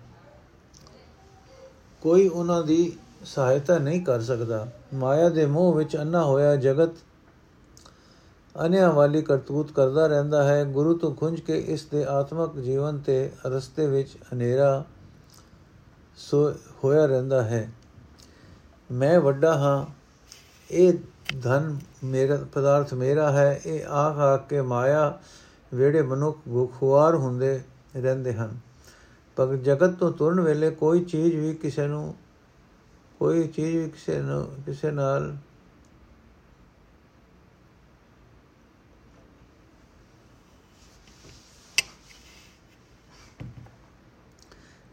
ਕੋਈ 2.03 2.29
ਉਹਨਾਂ 2.29 2.63
ਦੀ 2.63 2.93
ਸਹਾਇਤਾ 3.26 3.78
ਨਹੀਂ 3.78 4.04
ਕਰ 4.04 4.21
ਸਕਦਾ। 4.21 4.68
ਮਾਇਆ 4.95 5.28
ਦੇ 5.28 5.47
ਮੋਹ 5.47 5.75
ਵਿੱਚ 5.75 5.97
ਅੰਨਾ 5.97 6.25
ਹੋਇਆ 6.25 6.56
ਜਗਤ 6.56 6.90
ਅਨਿਆ 8.66 8.90
ਵਾਲੀ 8.90 9.23
ਕਰਤੂਤ 9.23 9.73
ਕਰਦਾ 9.73 10.06
ਰਹਿੰਦਾ 10.06 10.42
ਹੈ। 10.42 10.64
ਗੁਰੂ 10.64 10.99
ਤੋਂ 10.99 11.14
ਖੁੰਝ 11.14 11.40
ਕੇ 11.40 11.59
ਇਸ 11.59 11.85
ਦੇ 11.85 12.04
ਆਤਮਿਕ 12.04 12.62
ਜੀਵਨ 12.62 12.99
ਤੇ 12.99 13.33
ਰਸਤੇ 13.47 13.87
ਵਿੱਚ 13.87 14.16
ਹਨੇਰਾ 14.35 14.85
ਸੋ 16.16 16.52
ਹੋਇਆ 16.85 17.06
ਰਹਿੰਦਾ 17.06 17.42
ਹੈ। 17.42 17.72
ਮੈਂ 18.92 19.20
ਵੱਡਾ 19.20 19.55
ਹਾਂ। 19.55 19.87
ਇਹ 20.70 20.94
ਧਨ 21.42 21.79
ਮੇਰਾ, 22.05 22.38
ਪਦਾਰਥ 22.55 22.94
ਮੇਰਾ 22.94 23.33
ਹੈ। 23.33 23.61
ਇਹ 23.66 23.87
ਆਖ 23.87 24.16
ਆ 24.16 24.37
ਕੇ 24.37 24.62
ਮਾਇਆ 24.62 25.18
ਵੇੜੇ 25.74 26.03
ਮਨੁੱਖ 26.03 26.38
ਖੁਆਰ 26.79 27.14
ਹੁੰਦੇ 27.14 27.61
ਰਹਿੰਦੇ 27.96 28.35
ਹਨ। 28.35 28.59
ਪਰ 29.37 29.57
ਜਗਤ 29.57 29.90
ਤੋਂ 29.90 30.12
ਤੁਰਨ 30.12 30.40
ਵੇਲੇ 30.40 30.70
ਕੋਈ 30.70 31.05
ਚੀਜ਼ 31.05 31.37
ਵੀ 31.37 31.55
ਕਿਸੇ 31.55 31.87
ਨੂੰ 31.87 32.14
ਕੋਈ 33.18 33.48
ਚੀਜ਼ 33.48 33.76
ਵੀ 33.76 33.90
ਕਿਸੇ 33.90 34.20
ਨੂੰ, 34.20 34.62
ਕਿਸੇ 34.66 34.90
ਨਾਲ 34.90 35.37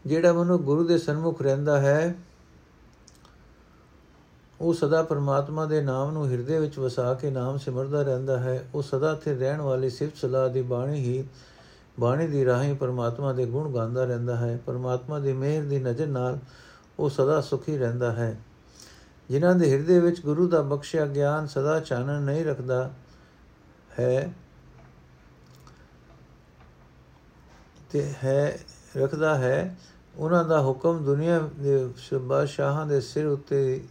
ਜਿਹੜਾ 0.06 0.32
ਮਨੁ 0.32 0.58
ਗੁਰੂ 0.58 0.84
ਦੇ 0.84 0.98
ਸਨਮੁਖ 0.98 1.42
ਰਹਿੰਦਾ 1.42 1.80
ਹੈ, 1.80 2.14
ਉਹ 4.60 4.74
ਸਦਾ 4.74 5.02
ਪਰਮਾਤਮਾ 5.02 5.64
ਦੇ 5.64 5.80
ਨਾਮ 5.80 6.10
ਨੂੰ 6.10 6.30
ਹਿਰਦੇ 6.30 6.60
ਵਿੱਚ 6.60 6.78
ਵਸਾ 6.78 7.14
ਕੇ 7.14 7.30
ਨਾਮ 7.30 7.58
ਸਿਮਰਦਾ 7.58 8.02
ਰਹਿੰਦਾ 8.02 8.38
ਹੈ। 8.38 8.68
ਉਹ 8.74 8.82
ਸਦਾ 8.82 9.14
ਤੇ 9.14 9.34
ਰਹਿਣ 9.34 9.60
ਵਾਲੀ 9.60 9.90
ਸਿਫਤ 9.90 10.16
ਸਲਾਹ 10.16 10.48
ਦੀ 10.48 10.62
ਬਾਣੀ 10.62 10.94
ਹੀ, 10.94 11.24
ਬਾਣੀ 12.00 12.26
ਦੀ 12.26 12.44
ਰਾਹੀਂ 12.44 12.74
ਪਰਮਾਤਮਾ 12.74 13.32
ਦੇ 13.32 13.46
ਗੁਣ 13.46 13.72
ਗਾਉਂਦਾ 13.72 14.04
ਰਹਿੰਦਾ 14.04 14.36
ਹੈ। 14.36 14.60
ਪਰਮਾਤਮਾ 14.66 15.18
ਦੀ 15.18 15.32
ਮਿਹਰ 15.32 15.62
ਦੀ 15.62 15.78
ਨਜ਼ਰ 15.78 16.06
ਨਾਲ 16.06 16.38
ਉਹ 16.98 17.10
ਸਦਾ 17.10 17.40
ਸੁਖੀ 17.40 17.78
ਰਹਿੰਦਾ 17.78 18.12
ਹੈ। 18.12 18.40
ਜਿਨ੍ਹਾਂ 19.28 19.54
ਦੇ 19.54 19.72
ਹਿਰਦੇ 19.72 20.00
ਵਿੱਚ 20.00 20.20
ਗੁਰੂ 20.20 20.48
ਦਾ 20.48 20.62
ਬਖਸ਼ਿਆ 20.62 21.06
ਗਿਆਨ 21.06 21.46
ਸਦਾ 21.46 21.80
ਚਾਨਣ 21.80 22.22
ਨਹੀਂ 22.22 22.44
ਰੱਖਦਾ 22.44 22.90
ਹੈ, 23.98 24.32
ਤੇ 27.90 28.14
ਹੈ, 28.24 28.58
ਰੱਖਦਾ 28.96 29.38
ਹੈ, 29.38 29.76
ਉਹਨਾਂ 30.16 30.44
ਦਾ 30.44 30.62
ਹੁਕਮ 30.62 31.04
ਦੁਨੀਆ 31.04 31.38
ਦੇ 31.60 31.88
ਬਾਦਸ਼ਾਹਾਂ 32.18 32.86
ਦੇ 32.86 33.00
ਸਿਰ 33.00 33.26
ਉੱਤੇ 33.26 33.84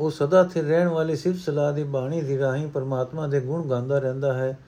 ਉਹ 0.00 0.10
ਸਦਾ 0.10 0.48
ਸਥਿਰ 0.48 0.64
ਰਹਿਣ 0.64 0.88
ਵਾਲੀ 0.88 1.16
ਸਿਫਤ 1.16 1.38
ਸਲਾਹ 1.38 1.72
ਦੀ 1.72 1.84
ਬਾਣੀ 1.84 2.22
ਦੀ 2.22 2.38
ਰਾਹੀਂ 2.38 2.68
ਪਰਮਾਤਮਾ 2.68 3.26
ਦੇ 3.26 3.40
ਗੁਣ 3.40 3.68
ਗਾਉਂਦਾ 3.68 3.98
ਰਹਿੰਦਾ 3.98 4.32
ਹੈ। 4.32 4.58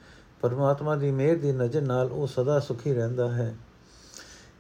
ਪਰਮਾਤਮਾ 0.41 0.97
ਦੀ 0.97 1.11
ਮਿਹਰ 1.11 1.37
ਦੀ 1.37 1.53
ਨਜ਼ਰ 1.53 1.83
ਨਾਲ 1.83 2.07
ਉਹ 2.07 2.27
ਸਦਾ 2.27 2.61
ਸੁਖੀ 2.61 2.95
ਰਹਿੰਦਾ 2.95 3.31
ਹੈ। 3.31 3.57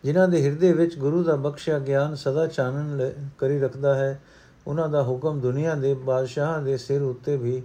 ਜਿਨ੍ਹਾਂ 0.04 0.28
ਦੇ 0.28 0.44
ਹਿਰਦੇ 0.44 0.72
ਵਿੱਚ 0.72 0.98
ਗੁਰੂ 0.98 1.22
ਦਾ 1.22 1.36
ਬਖਸ਼ਿਆ 1.36 1.78
ਗਿਆਨ 1.78 2.14
ਸਦਾ 2.14 2.46
ਚਾਨਣ 2.46 3.10
ਕਰੀ 3.38 3.60
ਰੱਖਦਾ 3.60 3.94
ਹੈ, 3.94 4.22
ਉਹਨਾਂ 4.66 4.88
ਦਾ 4.88 5.02
ਹੁਕਮ 5.02 5.40
ਦੁਨੀਆ 5.40 5.74
ਦੇ 5.74 5.94
ਬਾਦਸ਼ਾਹਾਂ 5.94 6.62
ਦੇ 6.62 6.76
ਸਿਰ 6.76 7.02
ਉੱਤੇ 7.02 7.36
ਵੀ 7.36 7.62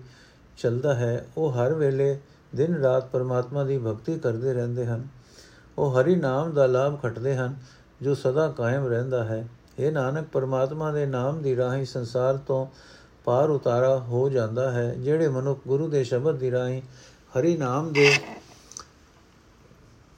ਚੱਲਦਾ 0.57 0.95
ਹੈ। 0.95 1.27
ਉਹ 1.37 1.51
ਹਰ 1.51 1.73
ਵੇਲੇ 1.73 2.19
ਦਿਨ 2.55 2.75
ਰਾਤ 2.75 3.09
ਪਰਮਾਤਮਾ 3.09 3.63
ਦੀ 3.63 3.77
ਭਗਤੀ 3.77 4.19
ਕਰਦੇ 4.19 4.53
ਰਹਿੰਦੇ 4.53 4.85
ਹਨ। 4.85 5.07
ਉਹ 5.77 6.01
ਹਰੀ 6.01 6.15
ਨਾਮ 6.15 6.53
ਦਾ 6.53 6.65
ਲਾਭ 6.65 7.01
ਖਟਦੇ 7.01 7.35
ਹਨ, 7.35 7.55
ਜੋ 8.01 8.15
ਸਦਾ 8.15 8.47
ਕਾਇਮ 8.47 8.87
ਰਹਿੰਦਾ 8.87 9.23
ਹੈ। 9.23 9.47
ਇਹ 9.79 9.91
ਨਾਨਕ, 9.91 10.27
ਪਰਮਾਤਮਾ 10.27 10.91
ਦੇ 10.91 11.05
ਨਾਮ 11.05 11.41
ਦੀ 11.41 11.55
ਰਾਹੀਂ 11.55 11.85
ਸੰਸਾਰ 11.85 12.37
ਤੋਂ 12.37 12.67
ਪਾਰ 13.25 13.49
ਉਤਾਰਾ 13.49 13.97
ਹੋ 13.99 14.29
ਜਾਂਦਾ 14.29 14.71
ਹੈ, 14.71 14.93
ਜਿਹੜੇ 14.93 15.27
ਮਨੁੱਖ 15.27 15.59
ਗੁਰੂ 15.67 15.87
ਦੇ 15.87 16.03
ਸ਼ਬਦ 16.03 16.35
ਦੀ 16.35 16.51
ਰਾਹੀਂ 16.51 16.81
ਹਰੀ 17.33 17.57
ਨਾਮ 17.57 17.93
ਦੇ 17.93 18.11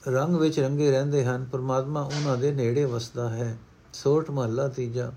ਰੰਗ 0.08 0.36
ਵਿੱਚ 0.36 0.60
ਰੰਗੇ 0.60 0.91
ਰਹਿੰਦੇ 0.91 1.26
ਹਨ, 1.26 1.46
ਪਰਮਾਤਮਾ 1.46 2.02
ਉਹਨਾਂ 2.02 2.38
ਦੇ 2.38 2.52
ਨੇੜੇ 2.52 2.86
ਵਸਦਾ 2.86 3.30
ਹੈ। 3.30 3.58
ਸੋਠ 3.94 4.30
ਮਹੱਲਾ 4.30 4.68
ਤੀਜਾ, 4.68 5.12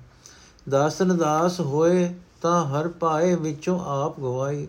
ਦਾਸਨ 0.68 1.16
ਦਾਸ 1.16 1.61
ਹੋਏ 1.61 2.14
ਤਾਂ 2.42 2.64
ਹਰ 2.64 2.88
ਪਾਏ 2.88 3.35
ਵਿੱਚੋਂ 3.35 3.79
ਆਪ 3.81 4.20
ਗਵਾਈ। 4.20 4.68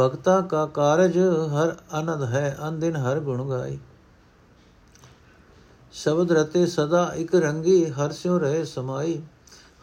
ਭਗਤਾ 0.00 0.40
ਕਾ 0.40 0.66
ਕਾਰਜ 0.66 1.18
ਹਰ 1.18 1.76
ਅਨੰਦ 2.00 2.22
ਹੈ 2.22 2.56
ਅਨਦਿਨ 2.68 2.96
ਹਰ 2.96 3.20
ਗੁਣ 3.20 3.48
ਗਾਈ। 3.50 3.78
ਸ਼ਬਦ 5.92 6.32
ਰਤੇ 6.32 6.66
ਸਦਾ 6.66 7.12
ਇੱਕ 7.16 7.34
ਰੰਗੀ 7.34 7.90
ਹਰ 7.90 8.12
ਸਿਉ 8.12 8.38
ਰਹੇ 8.38 8.64
ਸਮਾਈ, 8.64 9.22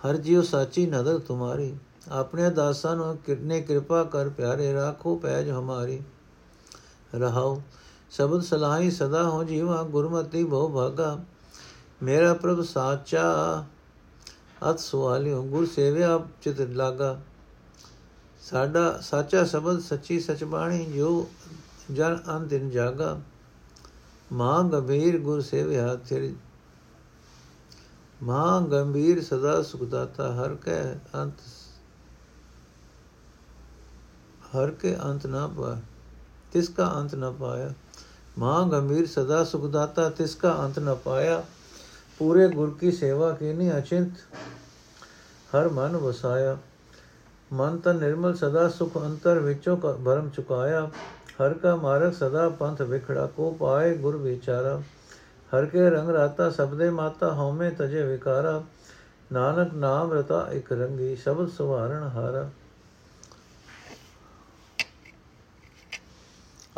ਹਰ 0.05 0.17
ਜਿਉ 0.17 0.41
ਸਾਚੀ 0.41 0.85
ਨਦਰ 0.85 1.19
ਤੁਮਾਰੀ। 1.19 1.75
ਆਪਣੇ 2.09 2.49
ਦਾਸਾਂ 2.49 2.95
ਨੂੰ 2.95 3.17
ਕਿਰਨੇ 3.17 3.61
ਕਿਰਪਾ 3.61 4.03
ਕਰ 4.03 4.29
ਪਿਆਰੇ, 4.29 4.73
ਰਾਖੋ 4.73 5.15
ਪੈਜ 5.15 5.49
ਹਮਾਰੀ। 5.49 6.01
ਰਹਾਉ, 7.15 7.61
ਸ਼ਬਦ 8.11 8.41
ਸਲਾਹੀ 8.41 8.91
ਸਦਾ 8.91 9.23
ਹੋ 9.23 9.43
ਜੀਵਾ, 9.43 9.83
ਗੁਰਮਤੀ 9.83 10.43
ਬਹੁ 10.43 10.69
ਭਾਗਾ। 10.69 11.19
ਮੇਰਾ 12.03 12.33
ਪ੍ਰਭ 12.33 12.61
ਸਾਚਾ, 12.61 13.65
ਅਤ 14.69 14.79
ਸੁਆਲਿਓ 14.79 15.43
ਗੁਰ 15.43 15.65
ਸੇਵਿਆ 15.65 16.19
ਚਿਤ 16.41 16.61
ਲਾਗਾ। 16.61 17.19
ਸਾਡਾ 18.41 18.99
ਸਾਚਾ 19.01 19.43
ਸ਼ਬਦ 19.43 19.79
ਸੱਚੀ 19.79 20.19
ਸਚ 20.19 20.43
ਬਾਣੀ, 20.43 20.85
ਜੋ 20.85 21.29
ਜਨ 21.91 22.19
ਅੰਤਿਨ 22.29 22.69
ਜਾਗਾ। 22.69 23.19
ਮਾਂ 24.31 24.63
ਗੰਭੀਰ 24.63 25.17
ਗੁਰ 25.17 25.41
ਸੇਵਿਆ 25.41 25.95
ਤੇਰੀ 26.09 26.35
ਮਹਾ 28.23 28.59
ਗੰਭੀਰ 28.61 29.21
ਸਦਾ 29.21 29.61
ਸੁਖ 29.61 29.83
ਦਾਤਾ 29.83 30.31
ਹਰ 30.33 30.55
ਕੈ 30.55 30.81
ਅੰਤ 31.15 31.41
ਹਰ 34.55 34.71
ਕੇ 34.71 34.95
ਅੰਤ 35.03 35.25
ਨਾ 35.27 35.45
ਪਾ 35.47 35.77
ਤਿਸ 36.53 36.69
ਕਾ 36.69 36.91
ਅੰਤ 36.99 37.15
ਨਾ 37.15 37.31
ਪਾਇਆ 37.31 37.73
ਮਹਾ 38.37 38.63
ਗੰਭੀਰ 38.63 39.07
ਸਦਾ 39.07 39.43
ਸੁਖ 39.43 39.65
ਦਾਤਾ 39.65 40.09
ਤਿਸ 40.09 40.35
ਕਾ 40.35 40.55
ਅੰਤ 40.65 40.79
ਨਾ 40.79 40.93
ਪਾਇਆ 40.95 41.43
ਪੂਰੇ 42.19 42.47
ਗੁਰ 42.47 42.73
ਕੀ 42.79 42.91
ਸੇਵਾ 42.91 43.31
ਕੀਨੀ 43.31 43.71
ਅਚਿੰਤ 43.77 44.17
ਹਰ 45.55 45.69
ਮਨ 45.69 45.97
ਵਸਾਇਆ 45.97 46.57
ਮਨ 47.51 47.77
ਤਾਂ 47.77 47.93
ਨਿਰਮਲ 47.93 48.35
ਸਦਾ 48.35 48.67
ਸੁਖ 48.69 48.97
ਅੰਤਰ 48.97 49.39
ਵਿੱਚੋਂ 49.39 49.77
ਭਰਮ 49.77 50.29
ਚੁਕਾਇਆ 50.29 50.89
ਹਰ 51.41 51.53
ਕਾ 51.53 51.75
ਮਾਰਗ 51.75 52.13
ਸਦਾ 52.13 52.49
ਪੰਥ 52.49 52.81
ਵਿਖੜਾ, 52.81 53.25
ਕੋ 53.25 53.51
ਪਾਏ 53.51 53.97
ਗੁਰ 53.97 54.17
ਵਿਚਾਰਾ। 54.17 54.81
ਹਰ 55.55 55.65
ਕੇ 55.65 55.89
ਰੰਗ 55.89 56.09
ਰਾਤਾ 56.09 56.49
ਸਬਦੇ 56.49 56.89
ਮਾਤਾ, 56.89 57.33
ਹਉਮੈ 57.33 57.69
ਤਜੇ 57.69 58.03
ਵਿਕਾਰਾ। 58.03 58.63
ਨਾਨਕ 59.31 59.73
ਨਾਮ 59.73 60.13
ਰਤਾ 60.13 60.49
ਇਕ 60.51 60.71
ਰੰਗੀ, 60.71 61.15
ਸ਼ਬਦ 61.15 61.49
ਸੁਹਾਰਣ 61.49 62.07
ਹਾਰਾ। 62.07 62.49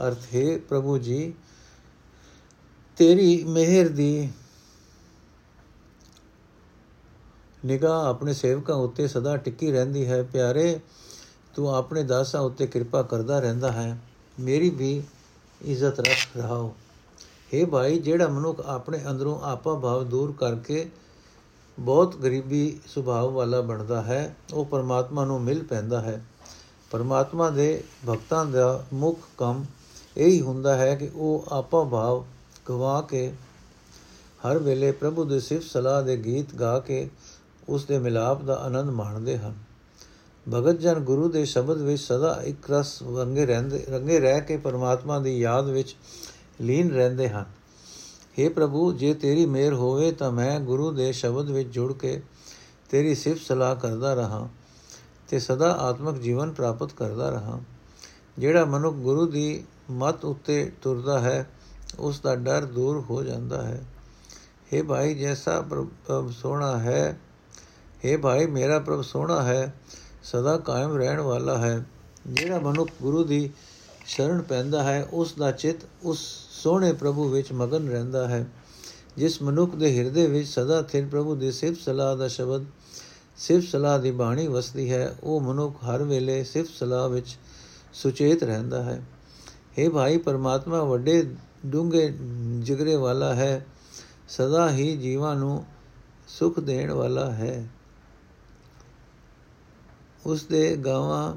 ਅਰਥ, 0.08 0.36
ਹੈ 0.36 0.58
ਪ੍ਰਭੂ 0.58 0.97
ਜੀ, 0.97 1.34
ਤੇਰੀ 2.97 3.43
ਮਿਹਰ 3.43 3.88
ਦੀ 3.88 4.32
ਨਿਗਾਹ 7.65 8.06
ਆਪਣੇ 8.06 8.34
ਸੇਵਕਾਂ 8.34 8.76
ਉੱਤੇ 8.76 9.08
ਸਦਾ 9.08 9.38
ਟਿੱਕੀ 9.38 9.71
ਰਹਿੰਦੀ 9.71 10.08
ਹੈ। 10.08 10.24
ਪਿਆਰੇ, 10.24 10.80
ਤੂੰ 11.56 11.76
ਆਪਣੇ 11.76 12.04
ਦਾਸਾਂ 12.04 12.41
ਉੱਤੇ 12.41 12.67
ਕਿਰਪਾ 12.67 13.04
ਕਰਦਾ 13.04 13.39
ਰਹਿੰਦਾ 13.39 13.71
ਹੈ। 13.71 13.97
ਮੇਰੀ 14.39 14.70
ਵੀ 14.70 15.04
ਇੱਜ਼ਤ 15.62 16.00
ਰੱਖ 16.00 16.38
ਰਹਾਓ। 16.38 16.74
हे 17.54 17.67
ਭਾਈ, 17.67 18.00
ਜਿਹੜਾ 18.00 18.28
ਮਨੁੱਖ 18.28 18.62
ਆਪਣੇ 18.65 19.00
ਅੰਦਰੋਂ 19.10 19.39
ਆਪਾ 19.41 19.74
ਭਾਵ 19.74 20.04
ਦੂਰ 20.04 20.32
ਕਰਕੇ 20.32 20.89
ਬਹੁਤ 21.80 22.15
ਗਰੀਬੀ 22.15 22.80
ਸੁਭਾਅ 22.88 23.26
ਵਾਲਾ 23.26 23.62
ਬਣਦਾ 23.62 24.02
ਹੈ, 24.02 24.36
ਉਹ 24.54 24.65
ਪਰਮਾਤਮਾ 24.65 25.26
ਨੂੰ 25.26 25.41
ਮਿਲ 25.41 25.63
ਪੈਂਦਾ 25.63 26.02
ਹੈ। 26.02 26.26
ਪਰਮਾਤਮਾ 26.91 27.50
ਦੇ 27.50 27.84
ਭਗਤਾਂ 28.10 28.46
ਦਾ 28.46 28.86
ਮੁੱਖ 28.94 29.20
ਕੰਮ 29.38 29.65
ਇਹੀ 30.17 30.41
ਹੁੰਦਾ 30.41 30.76
ਹੈ 30.76 30.96
ਕਿ 30.96 31.10
ਉਹ 31.15 31.46
ਆਪਾ 31.52 31.84
ਭਾਵ 31.84 32.26
ਗਵਾ 32.70 33.02
ਕੇ 33.02 33.34
ਹਰ 34.48 34.58
ਵੇਲੇ 34.58 34.91
ਪ੍ਰਭੂ 34.91 35.24
ਦੇ 35.24 35.39
ਸਿਫਤ 35.39 35.63
ਸਲਾਹ 35.63 36.02
ਦੇ 36.04 36.17
ਗੀਤ 36.17 36.56
ਗਾ 36.56 36.80
ਕੇ 36.80 37.10
ਉਸ 37.70 37.86
ਦੇ 37.86 38.00
ਮਿਲਾਪ 38.00 38.41
ਦਾ 38.41 38.56
ਆਨੰਦ 38.56 38.89
ਮਾਣਦੇ 38.89 39.38
ਹਨ। 39.38 39.54
ਭਗਤ 40.46 40.81
ਜਨ 40.81 40.98
ਗੁਰੂ 41.00 41.29
ਦੇ 41.29 41.44
ਸ਼ਬਦ 41.44 41.81
ਵਿੱਚ 41.83 42.00
ਸਦਾ 42.00 42.40
ਇੱਕ 42.46 42.70
ਰਸ 42.70 42.98
ਰੰਗੇ 43.16 43.46
ਰਹਿੰਦੇ 43.46 43.85
ਰੰਗੇ 43.88 44.18
ਰਹਿ 44.20 44.40
ਕੇ 44.40 44.57
ਪਰਮਾਤਮਾ 44.57 45.18
ਦੀ 45.18 45.38
ਯਾਦ 45.38 45.68
ਵਿੱਚ 45.68 45.94
ਲੀਨ 46.61 46.90
ਰਹਿੰਦੇ 46.90 47.29
ਹਨ 47.29 47.44
हे 48.38 48.48
ਪ੍ਰਭੂ 48.50 48.92
ਜੇ 48.92 49.12
ਤੇਰੀ 49.14 49.46
ਮਿਹਰ 49.46 49.74
ਹੋਵੇ 49.74 50.11
ਤਾਂ 50.12 50.31
ਮੈਂ 50.33 50.59
ਗੁਰੂ 50.61 50.90
ਦੇ 50.90 51.12
ਸ਼ਬਦ 51.12 51.50
ਵਿੱਚ 51.50 51.68
ਜੁੜ 51.68 51.92
ਕੇ 51.92 52.20
ਤੇਰੀ 52.90 53.14
ਸਿਫਤ 53.14 53.42
ਸਲਾਹ 53.42 53.74
ਕਰਦਾ 53.76 54.14
ਰਹਾ 54.14 54.48
ਤੇ 55.29 55.38
ਸਦਾ 55.38 55.70
ਆਤਮਿਕ 55.81 56.16
ਜੀਵਨ 56.16 56.52
ਪ੍ਰਾਪਤ 56.52 56.92
ਕਰਦਾ 56.92 57.31
ਰਹਾ 57.31 57.61
ਜਿਹੜਾ 58.38 58.64
ਮਨੁੱਖ 58.64 58.96
ਗੁਰੂ 58.96 59.26
ਦੀ 59.26 59.64
ਮਤ 59.90 60.24
ਉੱਤੇ 60.24 60.70
ਤੁਰਦਾ 60.83 61.18
ਹੈ 61.20 61.46
ਉਸ 61.98 62.20
ਦਾ 62.20 62.35
ਡਰ 62.37 62.64
ਦੂਰ 62.66 63.05
ਹੋ 63.11 63.22
ਜਾਂਦਾ 63.22 63.62
ਹੈ 63.62 63.85
हे 64.72 64.85
ਭਾਈ 64.85 65.14
ਜੈਸਾ 65.14 65.61
ਪ੍ਰਭ 65.61 66.31
ਸੋਹਣਾ 66.33 66.76
ਹੈ 66.79 67.18
हे 68.05 68.18
ਭਾਈ 68.20 68.46
ਮੇਰਾ 68.48 68.79
ਪ੍ਰਭ 68.79 69.02
ਸੋਹਣਾ 69.02 69.42
ਹੈ 69.42 69.72
ਸਦਾ 70.23 70.57
ਕਾਇਮ 70.57 70.97
ਰਹਿਣ 70.97 71.19
ਵਾਲਾ 71.19 71.57
ਹੈ। 71.57 71.86
ਜਿਹੜਾ 72.27 72.60
ਮਨੁੱਖ 72.60 72.91
ਗੁਰੂ 73.01 73.23
ਦੀ 73.23 73.49
ਸ਼ਰਨ 74.05 74.41
ਪੈਂਦਾ 74.41 74.84
ਹੈ 74.84 75.07
ਉਸ 75.13 75.34
ਦਾ 75.34 75.51
ਚਿੱਤ 75.51 75.77
ਉਸ 76.03 76.19
ਸੋਹਣੇ 76.51 76.93
ਪ੍ਰਭੂ 76.93 77.29
ਵਿੱਚ 77.29 77.51
ਮਗਨ 77.51 77.89
ਰਹਿੰਦਾ 77.89 78.27
ਹੈ। 78.27 78.47
ਜਿਸ 79.17 79.41
ਮਨੁੱਖ 79.41 79.75
ਦੇ 79.75 79.97
ਹਿਰਦੇ 79.97 80.27
ਵਿੱਚ 80.27 80.47
ਸਦਾ 80.47 80.81
ਥਿਰ 80.81 81.05
ਪ੍ਰਭੂ 81.05 81.36
ਦੇ 81.36 81.51
ਸਿਫਤ 81.51 81.81
ਸਲਾਹ 81.81 82.17
ਦਾ 82.17 82.27
ਸ਼ਬਦ, 82.27 82.65
ਸਿਫਤ 83.38 83.67
ਸਲਾਹ 83.67 83.99
ਦੀ 83.99 84.12
ਬਾਣੀ 84.12 84.47
ਵਸਦੀ 84.47 84.91
ਹੈ, 84.91 85.15
ਉਹ 85.23 85.41
ਮਨੁੱਖ 85.41 85.75
ਹਰ 85.75 86.03
ਵੇਲੇ 86.03 86.43
ਸਿਫਤ 86.43 86.71
ਸਲਾਹ 86.79 87.10
ਵਿੱਚ 87.10 87.38
ਸੁਚੇਤ 87.93 88.43
ਰਹਿੰਦਾ 88.43 88.84
ਹੈ। 88.84 89.01
हे 89.79 89.91
ਭਾਈ, 89.91 90.17
ਪਰਮਾਤਮਾ 90.17 90.84
ਵੱਡੇ 90.84 91.36
ਡੂੰਘੇ 91.65 92.13
ਜਿਗਰੇ 92.60 92.95
ਵਾਲਾ 92.95 93.34
ਹੈ, 93.34 93.65
ਸਦਾ 94.29 94.71
ਹੀ 94.71 94.97
ਜੀਵਾਂ 94.97 95.36
ਨੂੰ 95.36 95.65
ਸੁਖ 96.27 96.60
ਦੇਣ 96.60 96.91
ਵਾਲਾ 96.91 97.31
ਹੈ। 97.31 97.69
ਉਸ 100.25 100.43
ਦੇ 100.43 100.75
ਗਾਵਾਂ 100.75 101.36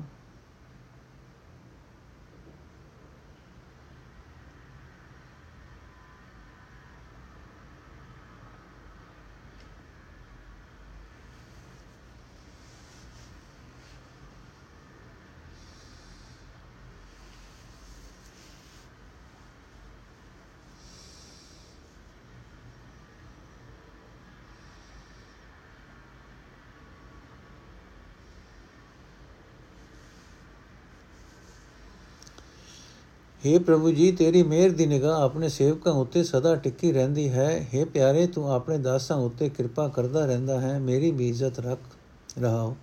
हे 33.44 33.60
ਪ੍ਰਭੂ 33.60 33.92
ਜੀ 33.92 34.12
ਤੇਰੀ 34.12 34.42
ਮਿਹਰ 34.44 34.72
ਦੀ 34.72 34.86
ਨਿਗਾਹ 34.86 35.22
ਆਪਣੇ 35.22 35.50
ਸੇਵਕਾਂ 35.50 35.92
ਉੱਤੇ 35.94 36.24
ਸਦਾ 36.24 36.56
ਟਿੱਕੀ 36.56 36.92
ਰਹਿੰਦੀ 36.92 37.28
ਹੈ 37.30 37.50
हे 37.74 37.86
ਪਿਆਰੇ 37.86 38.26
ਤੂੰ 38.28 38.52
ਆਪਣੇ 38.52 38.78
ਦਾਸਾਂ 38.78 39.18
ਉੱਤੇ 39.18 39.50
ਕਿਰਪਾ 39.50 39.88
ਕਰਦਾ 39.88 40.26
ਰਹਿੰਦਾ 40.26 40.60
ਹੈ 40.60 40.78
ਮੇਰੀ 40.80 41.12
ਵੀ 41.12 41.30
ਇੱਜ਼ਤ 41.30 41.60
ਰੱਖ 41.60 42.40
ਰਹਾਓ 42.40 42.76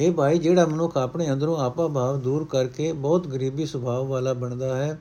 हे 0.00 0.12
ਭਾਈ 0.12 0.38
ਜਿਹੜਾ 0.38 0.66
ਮਨੁੱਖ 0.66 0.96
ਆਪਣੇ 0.96 1.30
ਅੰਦਰੋਂ 1.32 1.58
ਆਪਾ 1.58 1.88
ਭਾਵ 1.88 2.20
ਦੂਰ 2.20 2.44
ਕਰਕੇ 2.44 2.92
ਬਹੁਤ 2.92 3.26
ਗਰੀਬੀ 3.26 3.66
ਸੁਭਾਅ 3.66 4.02
ਵਾਲਾ 4.04 4.32
ਬਣਦਾ 4.34 4.74
ਹੈ 4.76 4.98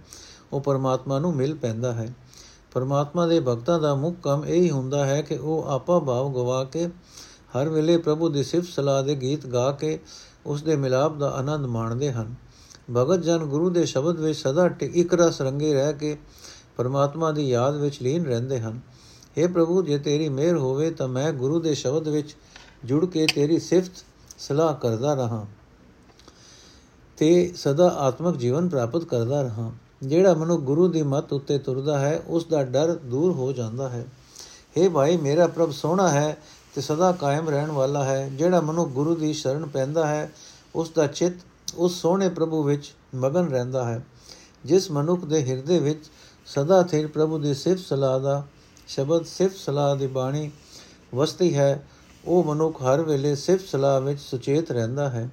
ਉਹ 0.52 0.62
ਪਰਮਾਤਮਾ 0.62 1.20
ਨੂੰ 1.20 1.36
ਮਿਲ 1.36 1.56
ਪੈਂਦਾ 1.56 1.94
ਹੈ 1.94 2.13
ਪਰਮਾਤਮਾ 2.72 3.28
ਦੇ 3.28 3.39
ਭਗਤਾਂ 3.39 3.80
ਦਾ 3.80 3.96
ਮੁੱਖ 3.96 4.15
ਕੰਮ 4.24 4.46
ਇਹ 4.46 4.62
ਹੀ 4.62 4.70
ਹੁੰਦਾ 4.70 5.06
ਹੈ 5.06 5.22
ਕਿ 5.22 5.38
ਉਹ 5.38 5.70
ਆਪਾ 5.70 6.00
ਭਾਵ 6.00 6.34
ਗਵਾ 6.34 6.63
ਕੇ 6.63 6.88
ਹਰ 7.56 7.70
ਵੇਲੇ 7.70 7.98
ਪ੍ਰਭੂ 8.00 8.30
ਦੀ 8.30 8.44
ਸਿਫਤ 8.44 8.67
ਸਲਾਹ 8.67 9.04
ਦੇ 9.04 9.15
ਗੀਤ 9.15 9.46
ਗਾ 9.48 9.72
ਕੇ 9.72 9.98
ਉਸ 10.46 10.62
ਦੇ 10.63 10.76
ਮਿਲਾਪ 10.76 11.17
ਦਾ 11.17 11.30
ਆਨੰਦ 11.30 11.65
ਮਾਣਦੇ 11.65 12.12
ਹਨ 12.12 12.36
ਭਗਤ 12.94 13.22
ਜਨ 13.22 13.38
ਗੁਰੂ 13.38 13.70
ਦੇ 13.70 13.85
ਸ਼ਬਦ 13.85 14.20
ਵਿੱਚ 14.20 14.38
ਸਦਾ 14.38 14.70
ਇੱਕ 14.81 15.14
ਰਸ 15.14 15.40
ਰੰਗੇ 15.40 15.75
ਰਹਿ 15.75 15.92
ਕੇ 15.92 16.16
ਪਰਮਾਤਮਾ 16.77 17.33
ਦੀ 17.33 17.49
ਯਾਦ 17.49 17.77
ਵਿੱਚ 17.77 18.03
ਲੀਨ 18.03 18.25
ਰਹਿੰਦੇ 18.27 18.61
ਹਨ। 18.61 18.81
हे 19.38 19.53
ਪ੍ਰਭੂ, 19.53 19.83
ਜੇ 19.83 19.99
ਤੇਰੀ 19.99 20.29
ਮਿਹਰ 20.29 20.57
ਹੋਵੇ 20.57 20.90
ਤਾਂ 20.90 21.09
ਮੈਂ 21.09 21.33
ਗੁਰੂ 21.33 21.61
ਦੇ 21.61 21.75
ਸ਼ਬਦ 21.75 22.09
ਵਿੱਚ 22.09 22.37
ਜੁੜ 22.85 23.05
ਕੇ 23.07 23.27
ਤੇਰੀ 23.27 23.59
ਸਿਫਤ 23.59 24.05
ਸਲਾਹ 24.38 24.75
ਕਰਦਾ 24.75 25.14
ਰਹਾ 25.14 25.46
ਤੇ 27.16 27.53
ਸਦਾ 27.57 27.88
ਆਤਮਿਕ 27.88 28.37
ਜੀਵਨ 28.37 28.68
ਪ੍ਰਾਪਤ 28.68 29.05
ਕਰਦਾ 29.05 29.42
ਰਹਾ। 29.42 29.70
ਜਿਹੜਾ 30.03 30.35
ਮਨੁ 30.35 30.59
ਗੁਰੂ 30.59 30.88
ਦੀ 30.88 31.03
ਮੱਤ 31.03 31.33
ਉੱਤੇ 31.33 31.59
ਤੁਰਦਾ 31.59 31.99
ਹੈ, 31.99 32.22
ਉਸ 32.27 32.46
ਦਾ 32.46 32.62
ਡਰ 32.64 32.94
ਦੂਰ 32.94 33.33
ਹੋ 33.33 33.53
ਜਾਂਦਾ 33.53 33.88
ਹੈ। 33.88 34.07
हे 34.77 34.90
ਭਾਈ, 34.90 35.16
ਮੇਰਾ 35.16 35.46
ਪ੍ਰਭ 35.46 35.70
ਸੋਹਣਾ 35.70 36.09
ਹੈ 36.09 36.37
ਤੇ 36.75 36.81
ਸਦਾ 36.81 37.12
ਕਾਇਮ 37.12 37.49
ਰਹਿਣ 37.49 37.70
ਵਾਲਾ 37.70 38.05
ਹੈ। 38.05 38.29
ਜਿਹੜਾ 38.29 38.61
ਮਨੁ 38.61 38.85
ਗੁਰੂ 38.85 39.14
ਦੀ 39.14 39.33
ਸ਼ਰਨ 39.33 39.66
ਪੈਂਦਾ 39.66 40.07
ਹੈ, 40.07 40.33
ਉਸ 40.75 40.90
ਦਾ 40.90 41.07
ਚਿੱਤ 41.07 41.35
ਉਸ 41.77 42.01
ਸੋਹਣੇ 42.01 42.29
ਪ੍ਰਭੂ 42.29 42.62
ਵਿੱਚ 42.62 42.93
ਮਗਨ 43.15 43.49
ਰਹਿੰਦਾ 43.49 43.85
ਹੈ, 43.85 44.05
ਜਿਸ 44.65 44.91
ਮਨੁੱਖ 44.91 45.25
ਦੇ 45.25 45.45
ਹਿਰਦੇ 45.45 45.79
ਵਿੱਚ 45.79 46.11
ਸਦਾ 46.47 46.83
ਥਿਰ 46.83 47.07
ਪ੍ਰਭੂ 47.07 47.39
ਦੀ 47.39 47.55
ਸਿਫਤ 47.55 47.85
ਸਲਾਹ 47.85 48.21
ਦਾ 48.21 48.45
ਸ਼ਬਦ 48.87 49.25
ਸਿਫਤ 49.25 49.57
ਸਲਾਹ 49.57 49.97
ਦੀ 49.97 50.07
ਬਾਣੀ 50.07 50.51
ਵਸਤੀ 51.15 51.55
ਹੈ, 51.55 51.87
ਉਹ 52.25 52.45
ਮਨੁੱਖ 52.45 52.83
ਹਰ 52.83 53.03
ਵੇਲੇ 53.03 53.35
ਸਿਫਤ 53.35 53.69
ਸਲਾਹ 53.69 54.01
ਵਿੱਚ 54.01 54.21
ਸੁਚੇਤ 54.21 54.71
ਰਹਿੰਦਾ 54.71 55.09
ਹੈ। 55.11 55.31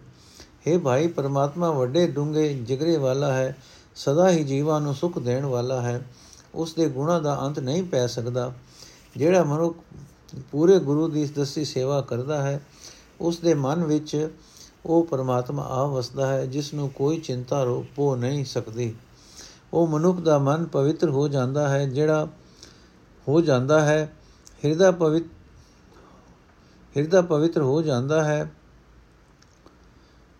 हे 0.67 0.79
ਭਾਈ, 0.79 1.07
ਪਰਮਾਤਮਾ 1.07 1.71
ਵੱਡੇ 1.71 2.07
ਡੂੰਘੇ 2.07 2.53
ਜਿਗਰੇ 2.53 2.97
ਵਾਲਾ 2.97 3.33
ਹੈ, 3.33 3.55
ਸਦਾ 3.95 4.29
ਹੀ 4.29 4.43
ਜੀਵਾਂ 4.43 4.81
ਨੂੰ 4.81 4.95
ਸੁਖ 4.95 5.19
ਦੇਣ 5.19 5.45
ਵਾਲਾ 5.45 5.81
ਹੈ, 5.81 6.01
ਉਸ 6.55 6.73
ਦੇ 6.73 6.89
ਗੁਣਾ 6.89 7.19
ਦਾ 7.19 7.39
ਅੰਤ 7.41 7.59
ਨਹੀਂ 7.59 7.83
ਪੈ 7.83 8.07
ਸਕਦਾ। 8.07 8.53
ਜਿਹੜਾ 9.17 9.43
ਮਨੁੱਖ 9.43 9.77
ਪੂਰੇ 10.51 10.79
ਗੁਰੂ 10.79 11.07
ਦੀ 11.07 11.25
ਦਸੀ 11.25 11.65
ਸੇਵਾ 11.65 12.01
ਕਰਦਾ 12.01 12.41
ਹੈ, 12.41 12.61
ਉਸ 13.21 13.37
ਦੇ 13.37 13.53
ਮਨ 13.53 13.83
ਵਿੱਚ 13.83 14.29
ਉਹ 14.85 15.03
ਪਰਮਾਤਮਾ 15.03 15.63
ਆ 15.63 15.85
ਵਸਦਾ 15.85 16.27
ਹੈ, 16.27 16.45
ਜਿਸ 16.45 16.73
ਨੂੰ 16.73 16.89
ਕੋਈ 16.89 17.17
ਚਿੰਤਾ 17.17 17.63
ਰੋਪੋ 17.63 18.15
ਨਹੀਂ 18.15 18.45
ਸਕਦੀ। 18.45 18.95
ਉਹ 19.73 19.87
ਮਨੁੱਖ 19.87 20.19
ਦਾ 20.19 20.37
ਮਨ 20.37 20.65
ਪਵਿੱਤਰ 20.65 21.09
ਹੋ 21.09 21.27
ਜਾਂਦਾ 21.27 21.67
ਹੈ, 21.69 21.85
ਜਿਹੜਾ 21.85 22.27
ਹੋ 23.27 23.41
ਜਾਂਦਾ 23.41 23.79
ਹੈ, 23.81 24.13
ਹਿਰਦਾ 24.65 24.91
ਪਵਿੱਤ, 24.91 25.23
ਹਿਰਦਾ 26.97 27.21
ਪਵਿੱਤਰ 27.21 27.61
ਹੋ 27.61 27.81
ਜਾਂਦਾ 27.81 28.23
ਹੈ, 28.23 28.51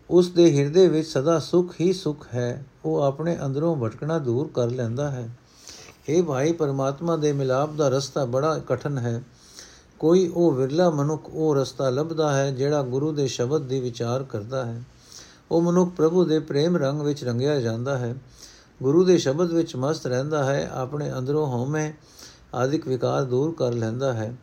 ਉਸ 0.10 0.29
ਦੇ 0.29 0.58
ਹਿਰਦੇ 0.58 0.88
ਵਿੱਚ 0.88 1.08
ਸਦਾ 1.08 1.39
ਸੁਖ 1.39 1.73
ਹੀ 1.82 1.93
ਸੁਖ 1.93 2.27
ਹੈ। 2.34 2.65
ਉਹ 2.86 3.01
ਆਪਣੇ 3.01 3.38
ਅੰਦਰੋਂ 3.45 3.75
ਭਟਕਣਾ 3.75 4.19
ਦੂਰ 4.19 4.47
ਕਰ 4.47 4.67
ਲੈਂਦਾ 4.67 5.12
ਹੈ। 5.12 5.29
ਇਹ 6.10 6.23
ਭਾਈ, 6.23 6.51
ਪਰਮਾਤਮਾ 6.51 7.17
ਦੇ 7.17 7.34
ਮਿਲਾਪ 7.34 7.73
ਦਾ 7.73 7.89
ਰਸਤਾ 7.89 8.25
ਬੜਾ 8.25 8.60
ਕਠਨ 8.60 8.97
ਹੈ। 8.97 9.23
ਕੋਈ 10.04 10.28
ਉਹ 10.28 10.52
ਵਿਰਲਾ 10.52 10.89
ਮਨੁੱਖ 10.89 11.30
ਉਹ 11.34 11.56
ਰਸਤਾ 11.56 11.89
ਲੱਭਦਾ 11.89 12.34
ਹੈ 12.34 12.52
ਜਿਹੜਾ 12.52 12.84
ਗੁਰੂ 12.84 13.12
ਦੇ 13.12 13.28
ਸ਼ਬਦ 13.28 13.62
ਦੀ 13.62 13.80
ਵਿਚਾਰ 13.80 14.24
ਕਰਦਾ 14.24 14.66
ਹੈ। 14.66 14.84
ਉਹ 15.52 15.62
ਮਨੁੱਖ 15.62 15.92
ਪ੍ਰਭੂ 15.92 16.26
ਦੇ 16.26 16.39
ਪ੍ਰੇਮ 16.39 16.78
ਰੰਗ 16.78 17.02
ਵਿੱਚ 17.02 17.24
ਰੰਗਿਆ 17.24 17.60
ਜਾਂਦਾ 17.60 17.98
ਹੈ। 17.98 18.16
ਗੁਰੂ 18.84 19.04
ਦੇ 19.04 19.18
ਸ਼ਬਦ 19.18 19.52
ਵਿੱਚ 19.52 19.76
ਮਸਤ 19.76 20.08
ਰਹਿੰਦਾ 20.08 20.44
ਹੈ, 20.44 20.70
ਆਪਣੇ 20.74 21.13
ਅੰਦਰੋਂ 21.13 21.48
ਹਉਮੈ 21.48 21.94
ਆਦਿਕ 22.54 22.88
ਵਿਕਾਰ 22.88 23.24
ਦੂਰ 23.24 23.56
ਕਰ 23.56 23.74
ਲੈਂਦਾ 23.74 24.13
ਹੈ। 24.13 24.36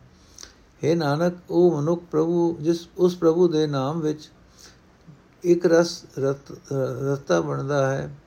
हे 0.83 0.97
ਨਾਨਕ, 0.97 1.33
ਉਹ 1.49 1.81
ਮਨੁੱਖ 1.81 2.01
ਪ੍ਰਭੂ 2.11 2.57
ਜਿਸ 2.61 2.87
ਉਸ 2.97 3.15
ਪ੍ਰਭੂ 3.15 3.47
ਦੇ 3.47 3.67
ਨਾਮ 3.67 3.99
ਵਿੱਚ 3.99 4.31
ਇੱਕ 5.43 5.65
ਰਸ 5.65 6.05
ਰਸਤਾ 6.19 7.41
ਬਣਦਾ 7.41 7.91
ਹੈ। 7.91 8.17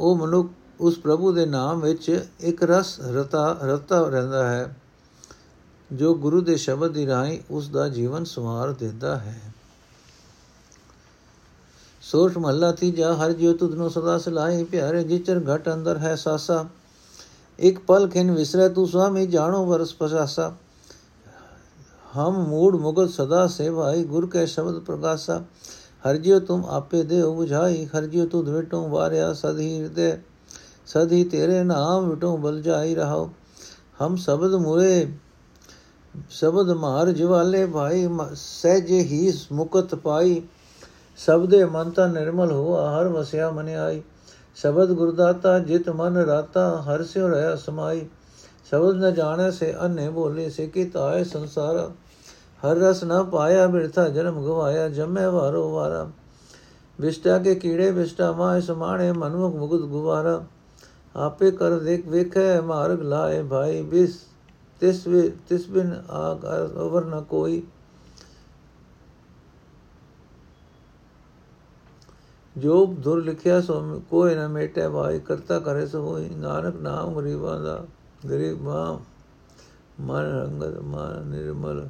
ਉਹ 0.00 0.16
ਮਨੁੱਖ 0.16 0.48
ਉਸ 0.80 0.98
ਪ੍ਰਭੂ 0.98 1.32
ਦੇ 1.32 1.46
ਨਾਮ 1.46 1.80
ਵਿੱਚ 1.80 2.26
ਇੱਕ 2.40 2.62
ਰਸ 2.62 3.00
ਰਤਾ 3.00 3.58
ਰਤਾ 3.62 4.02
ਰਹਿੰਦਾ 4.08 4.48
ਹੈ, 4.48 4.76
ਜੋ 5.92 6.14
ਗੁਰੂ 6.14 6.40
ਦੇ 6.40 6.56
ਸ਼ਬਦ 6.56 6.92
ਦੀ 6.92 7.06
ਰਾਹੀਂ 7.06 7.38
ਉਸ 7.50 7.68
ਦਾ 7.68 7.88
ਜੀਵਨ 7.88 8.24
ਸਵਾਰ 8.24 8.72
ਦਿੰਦਾ 8.72 9.16
ਹੈ। 9.16 9.40
ਸੋਠ 12.02 12.38
ਮਹੱਲਾ 12.38 12.72
ਤੀਜਾ, 12.72 13.14
ਹਰ 13.14 13.32
ਜਿਉ 13.32 13.52
ਤੁਧ 13.52 13.74
ਨੂੰ 13.74 13.90
ਸਦਾ 13.90 14.18
ਸਲਾਹੀ 14.18 14.64
ਪਿਆਰੇ, 14.64 15.02
ਜਿਚਰ 15.04 15.40
ਘਟ 15.54 15.68
ਅੰਦਰ 15.72 15.98
ਹੈ 15.98 16.14
ਸਾਸਾ। 16.16 16.64
ਇੱਕ 17.58 17.78
ਪਲ 17.78 18.08
ਖਿਨ 18.08 18.30
ਵਿਸਰੇ 18.30 18.68
ਤੂੰ 18.68 18.86
ਸੁਆਮੀ, 18.88 19.26
ਜਾਣੋ 19.26 19.64
ਵਰਸ 19.66 19.94
ਪਸਾਸਾ। 19.94 20.52
ਹਮ 22.16 22.44
ਮੂੜ 22.48 22.76
ਮੁਗਤ 22.76 23.10
ਸਦਾ 23.10 23.46
ਸੇਵਾਈ, 23.46 24.04
ਗੁਰ 24.04 24.26
ਕੇ 24.26 24.46
ਸ਼ਬਦ 24.46 24.78
ਪ੍ਰਗਾਸਾ। 24.78 25.42
ਹਰ 26.08 26.16
ਜਿਉ 26.16 26.38
ਤੁਮ 26.40 26.64
ਆਪੇ 26.64 27.02
ਦੇ 27.02 27.22
ਬੁਝਾਈ, 27.22 27.84
ਹਰ 27.86 28.06
ਜਿਉ 28.06 28.26
ਤੁਧ 28.26 28.48
ਵਿਟੋ 28.48 28.88
ਵਾਰਿਆ 28.88 29.32
ਸਦੀ 29.32 29.80
ਹਿਰਦੇ। 29.80 30.18
ਸਦੀ 30.92 31.24
ਤੇਰੇ 31.24 31.62
ਨਾਮ 31.62 32.08
ਵਿਟੋ 32.08 32.36
ਬਲ 32.36 32.62
ਜਾਈ 32.62 32.94
ਰਹਾਓ। 32.94 33.30
ਹਮ 34.02 34.16
ਸ਼ਬਦ 34.16 34.54
ਮੁਰੇ, 34.54 35.12
ਸ਼ਬਦ 36.30 36.70
ਮਾਰ 36.70 37.10
ਜਵਾਲੇ 37.10 37.66
ਭਾਈ 37.66 38.08
ਸਹਿਜੇ 38.34 38.98
ਹੀ 38.98 39.32
ਮੁਕਤ 39.52 39.94
ਪਾਈ। 39.94 40.42
ਸਬਦੇ 41.16 41.64
ਮਨ 41.64 41.90
ਤਾਂ 41.90 42.08
ਨਿਰਮਲ 42.08 42.52
ਹੋਆ, 42.52 43.00
ਹਰ 43.00 43.08
ਵਸਿਆ 43.08 43.50
ਮਨ 43.50 43.68
ਆਈ। 43.68 44.02
ਸ਼ਬਦ 44.56 44.92
ਗੁਰਦਾਤਾ 44.92 45.58
ਜਿਤ 45.58 45.90
ਮਨ 45.90 46.16
ਰਾਤਾ, 46.16 46.82
ਹਰ 46.82 47.04
ਸਿਉ 47.04 47.28
ਰਹਾ 47.28 47.56
ਸਮਾਈ। 47.56 48.06
ਸ਼ਬਦ 48.64 48.96
ਨ 48.96 49.14
ਜਾਣੈ 49.14 49.50
ਸੇ 49.50 49.74
ਅਨੇ 49.86 50.10
ਬੋਲੇ, 50.10 50.50
ਸੇ 50.50 50.66
ਕੀ 50.66 50.84
ਤਾਏ 50.84 51.24
ਸੰਸਾਰ। 51.24 51.90
ਹਰ 52.66 52.76
ਰਸ 52.76 53.04
ਨ 53.04 53.24
ਪਾਇਆ, 53.24 53.66
ਬਿਰਥਾ 53.66 54.08
ਜਨਮ 54.08 54.44
ਗਵਾਇਆ, 54.44 54.88
ਜਮੈ 54.88 55.28
ਵਾਰੋ 55.28 55.72
ਵਾਰਾ। 55.72 56.10
ਵਿਸ਼ਟਾ 57.00 57.38
ਕੇ 57.38 57.54
ਕੀੜੇ 57.54 57.90
ਵਿਸ਼ਟਾ 57.90 58.32
ਮਾਇ 58.32 58.60
ਸਮਾਣੇ 58.60 59.12
ਮਨੁਖ 59.12 59.54
ਮੁਗਤ 59.54 59.84
ਗੁਵਾਰਾ 59.84 60.44
ਆਪੇ 61.16 61.50
ਕਰ 61.50 61.78
ਦੇਖ 61.78 62.08
ਵੇਖੈ, 62.08 62.60
ਮਾਰਗ 62.60 63.02
ਲਾਏ 63.02 63.42
ਭਾਈ, 63.42 63.82
ਬਿਸ 63.82 64.24
ਤਿਸ 64.80 65.06
ਵੇ, 65.06 65.36
ਤਿਸ 65.48 65.68
ਬਿਨ 65.68 66.02
ਆਗ 66.10 66.44
ਅਵਰ 66.80 67.04
ਨ 67.04 67.20
ਕੋਈ। 67.20 67.62
ਜੋ 72.56 72.86
ਦੁਰ 72.86 73.24
ਲਿਖਿਆ 73.24 73.60
ਸੋ 73.60 74.02
ਕੋਈ 74.10 74.34
ਨਾ 74.34 74.48
ਮੇਟੇ 74.48 74.88
ਭਾਈ, 74.88 75.18
ਕਰਤਾ 75.20 75.58
ਕਰੇ 75.58 75.86
ਸੋ 75.86 76.00
ਹੋਈ। 76.00 76.28
ਨਾਨਕ 76.28 76.76
ਨਾਮ 76.76 77.14
ਗਰੀਬਾਂ 77.14 77.60
ਦਾ, 77.60 77.84
ਗਰੀਬ 78.28 78.62
ਮਾਂ, 78.62 78.98
ਮਨ 80.02 80.22
ਰੰਗਤ 80.22 80.80
ਮਨ 80.80 81.26
ਨਿਰਮਲ। 81.26 81.88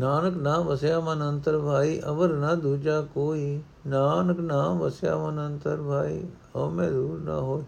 ਨਾਨਕ 0.00 0.36
ਨਾਮ 0.36 0.66
ਵਸਿਆ 0.66 1.00
ਮਨ 1.00 1.28
ਅੰਤਰ 1.30 1.58
ਭਾਈ, 1.58 2.00
ਅਵਰ 2.00 2.28
ਨਾ 2.28 2.54
ਦੂਜਾ 2.54 3.00
ਕੋਈ। 3.00 3.62
ਨਾਨਕ 3.86 4.40
ਨਾਮ 4.40 4.78
ਵਸਿਆ 4.78 5.16
ਮਨ 5.16 5.46
ਅੰਤਰ 5.46 5.82
ਭਾਈ, 5.82 6.22
ਹਉਮੈ 6.56 6.90
ਦੂਰ 6.90 7.20
ਨਾ 7.20 7.40
ਹੋਏ 7.40 7.62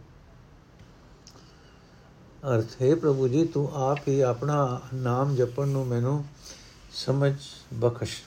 ਅਰਥ, 2.49 2.83
ਹੈ 2.83 2.95
ਪ੍ਰਭੂ 2.95 3.29
ਜੀ, 3.29 3.45
ਤੂੰ 3.45 3.71
ਆਪ 3.75 3.99
ਹੀ 4.09 4.21
ਆਪਣਾ 4.21 4.81
ਨਾਮ 4.95 5.35
ਜਪਣ 5.35 5.69
ਨੂੰ 5.69 5.87
ਮੈਨੂੰ 5.87 6.25
ਸਮਝ 6.93 7.35
ਬਖਸ਼। 7.75 8.23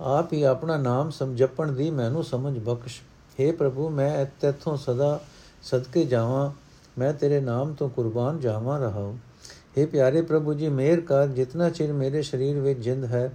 ਆਪ 0.00 0.32
ਹੀ 0.32 0.42
ਆਪਣਾ 0.42 0.76
ਨਾਮ 0.76 1.10
ਸਮਝਪਣ 1.10 1.72
ਦੀ 1.72 1.90
ਮੈਨੂੰ 1.90 2.24
ਸਮਝ 2.24 2.58
ਬਖਸ਼। 2.58 3.00
हे 3.40 3.56
ਪ੍ਰਭੂ, 3.56 3.88
ਮੈਂ 3.90 4.26
ਤੇਥੋਂ 4.40 4.76
ਸਦਾ 4.76 5.20
ਸਦਕੇ 5.62 6.04
ਜਾਵਾਂ, 6.04 6.50
ਮੈਂ 6.98 7.12
ਤੇਰੇ 7.12 7.40
ਨਾਮ 7.40 7.74
ਤੋਂ 7.74 7.88
ਕੁਰਬਾਨ 7.88 8.40
ਜਾਵਾਂ 8.40 8.80
ਰਹਾ 8.80 9.12
हे 9.77 9.87
ਪਿਆਰੇ 9.87 10.21
ਪ੍ਰਭੂ 10.21 10.53
ਜੀ 10.53 10.69
ਮਿਹਰ 10.69 11.01
ਕਰ 11.01 11.27
ਜਿਤਨਾ 11.27 11.69
ਚਿਰ 11.69 11.93
ਮੇਰੇ 11.93 12.21
ਸਰੀਰ 12.21 12.59
ਵਿੱਚ 12.59 12.79
ਜਿੰਦ 12.79 13.05
ਹੈ 13.05 13.31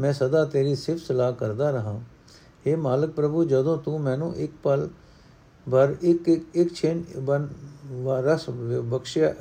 ਮੈਂ 0.00 0.12
ਸਦਾ 0.12 0.44
ਤੇਰੀ 0.44 0.74
ਸਿਫਤ 0.74 1.00
ਸਲਾਹ 1.00 1.32
ਕਰਦਾ 1.32 1.70
ਰਹਾ 1.70 2.00
हे 2.66 2.76
ਮਾਲਕ 2.78 3.10
ਪ੍ਰਭੂ 3.10 3.44
ਜਦੋਂ 3.44 3.76
ਤੂੰ 3.78 4.00
ਮੈਨੂੰ 4.00 4.34
ਇੱਕ 4.36 4.52
ਪਲ 4.62 4.88
ਭਰ 5.66 5.94
ਇੱਕ 6.02 6.28
ਇੱਕ 6.28 6.56
ਇੱਕ 6.56 6.74
ਛੇਨ 6.74 7.02
ਬਨ 7.20 7.48
ਰਸ 8.24 8.48
ਬਖਸ਼ਿਆ 8.84 9.34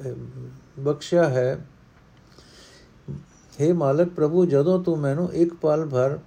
ਬਖਸ਼ਿਆ 0.80 1.28
ਹੈ 1.30 1.56
हे 3.54 3.74
ਮਾਲਕ 3.76 4.10
ਪ੍ਰਭੂ 4.10 4.46
ਜਦੋਂ 4.46 4.80
ਤੂੰ 4.84 4.98
ਮੈਨੂੰ 5.00 5.30
ਇੱਕ 5.34 5.54
ਪਲ 5.54 5.86
ਭਰ 5.86 6.18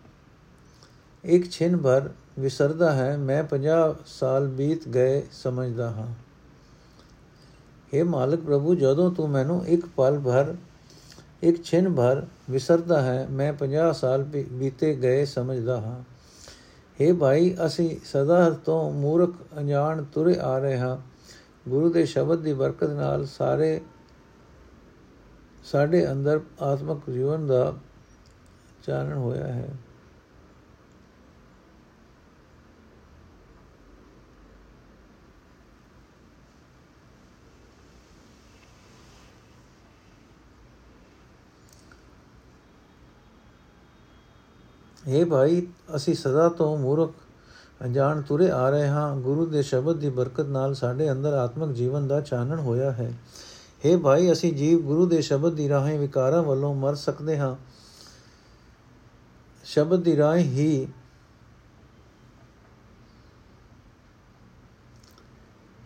ਇੱਕ 1.25 1.51
ਛਿਨ 1.51 1.77
ਭਰ 1.77 2.09
ਵਿਸਰਦਾ 2.39 2.93
ਹੈ 2.93 3.17
ਮੈਂ 3.19 3.43
50 3.51 3.95
ਸਾਲ 4.09 4.47
ਬੀਤ 4.49 4.89
ਗਏ 4.89 5.23
ਸਮਝਦਾ 5.33 5.91
ਹਾਂ 5.91 6.07
हे 7.94 8.06
ਮਾਲਕ 8.06 8.40
ਪ੍ਰਭੂ, 8.40 8.76
ਜਦੋਂ 8.76 9.12
ਤੂੰ 9.12 9.30
ਮੈਨੂੰ 9.30 9.68
ਇੱਕ 9.68 9.86
ਪਲ 9.86 10.20
ਭਰ, 10.20 10.56
ਇੱਕ 11.44 11.64
ਛਿਨ 11.64 11.96
ਭਰ 11.96 12.26
ਵਿਸਰਦਾ 12.50 13.02
ਹੈ, 13.02 13.28
ਮੈਂ 13.32 13.54
50 13.54 13.94
ਸਾਲ 13.94 14.24
ਬੀਤੇ 14.52 14.96
ਗਏ 14.96 15.26
ਸਮਝਦਾ 15.26 15.82
ਹਾਂ। 15.82 16.02
हे 17.02 17.16
ਭਾਈ, 17.16 17.56
ਅਸੀਂ 17.66 17.98
ਸਦਾ 18.06 18.50
ਤੋਂ 18.50 18.92
ਮੂਰਖ, 18.92 19.34
ਅਣਜਾਣ, 19.58 20.04
ਤੁਰੇ 20.04 20.36
ਆ 20.42 20.60
ਰਹੇ 20.60 20.78
ਹਾਂ। 20.78 20.98
ਗੁਰੂ 21.70 21.90
ਦੇ 21.90 22.06
ਸ਼ਬਦ 22.06 22.40
ਦੀ 22.40 22.54
ਬਰਕਤ 22.54 22.90
ਨਾਲ 22.90 23.26
ਸਾਰੇ 23.26 23.82
ਸਾਡੇ 25.64 26.12
ਅੰਦਰ 26.12 26.40
ਆਤਮਿਕ 26.62 27.14
ਜੀਵਨ 27.14 27.48
ਦਾ 27.48 27.74
ਚਾਨਣ 28.84 29.18
ਹੋਇਆ 29.18 29.48
ਹੈ। 29.48 29.70
ਇਹ 45.08 45.26
ਭਾਈ, 45.26 45.68
ਅਸੀਂ 45.96 46.16
ਸਦਾ 46.16 46.50
ਤੋਂ 46.50 46.78
ਮੂਰਖ, 46.78 47.14
ਅਣਜਾਣ 47.84 48.22
ਤੁਰੇ 48.22 48.52
ਆ 48.52 48.70
ਰਹੇ 48.70 48.88
ਹਾਂ। 48.88 49.16
ਗੁਰੂ 49.16 49.46
ਦੇ 49.46 49.62
ਸ਼ਬਦ 49.62 49.96
ਦੀ 49.96 50.10
ਬਰਕਤ 50.10 50.46
ਨਾਲ 50.46 50.74
ਸਾਡੇ 50.74 51.12
ਅੰਦਰ 51.12 51.34
ਆਤਮਿਕ 51.34 51.72
ਜੀਵਨ 51.72 52.08
ਦਾ 52.08 52.22
ਚਾਨਣ 52.22 52.60
ਹੋਇਆ 52.60 52.92
ਹੈ। 52.92 53.14
हे 53.86 54.00
ਭਾਈ, 54.00 54.32
ਅਸੀਂ 54.32 54.54
ਜੀਵ 54.54 54.82
ਗੁਰੂ 54.82 55.06
ਦੇ 55.06 55.22
ਸ਼ਬਦ 55.22 55.54
ਦੀ 55.54 55.70
ਰਾਹੀਂ 55.70 56.00
ਵਿਕਾਰਾਂ 56.00 56.44
ਵੱਲੋਂ 56.44 56.76
ਮਰ 56.76 56.96
ਸਕਦੇ 56.96 57.38
ਹਾਂ। 57.38 57.56
ਸ਼ਬਦ 59.64 60.04
ਦੀ 60.04 60.18
ਰਾਹੀਂ 60.18 60.46
ਹੀ 60.46 60.88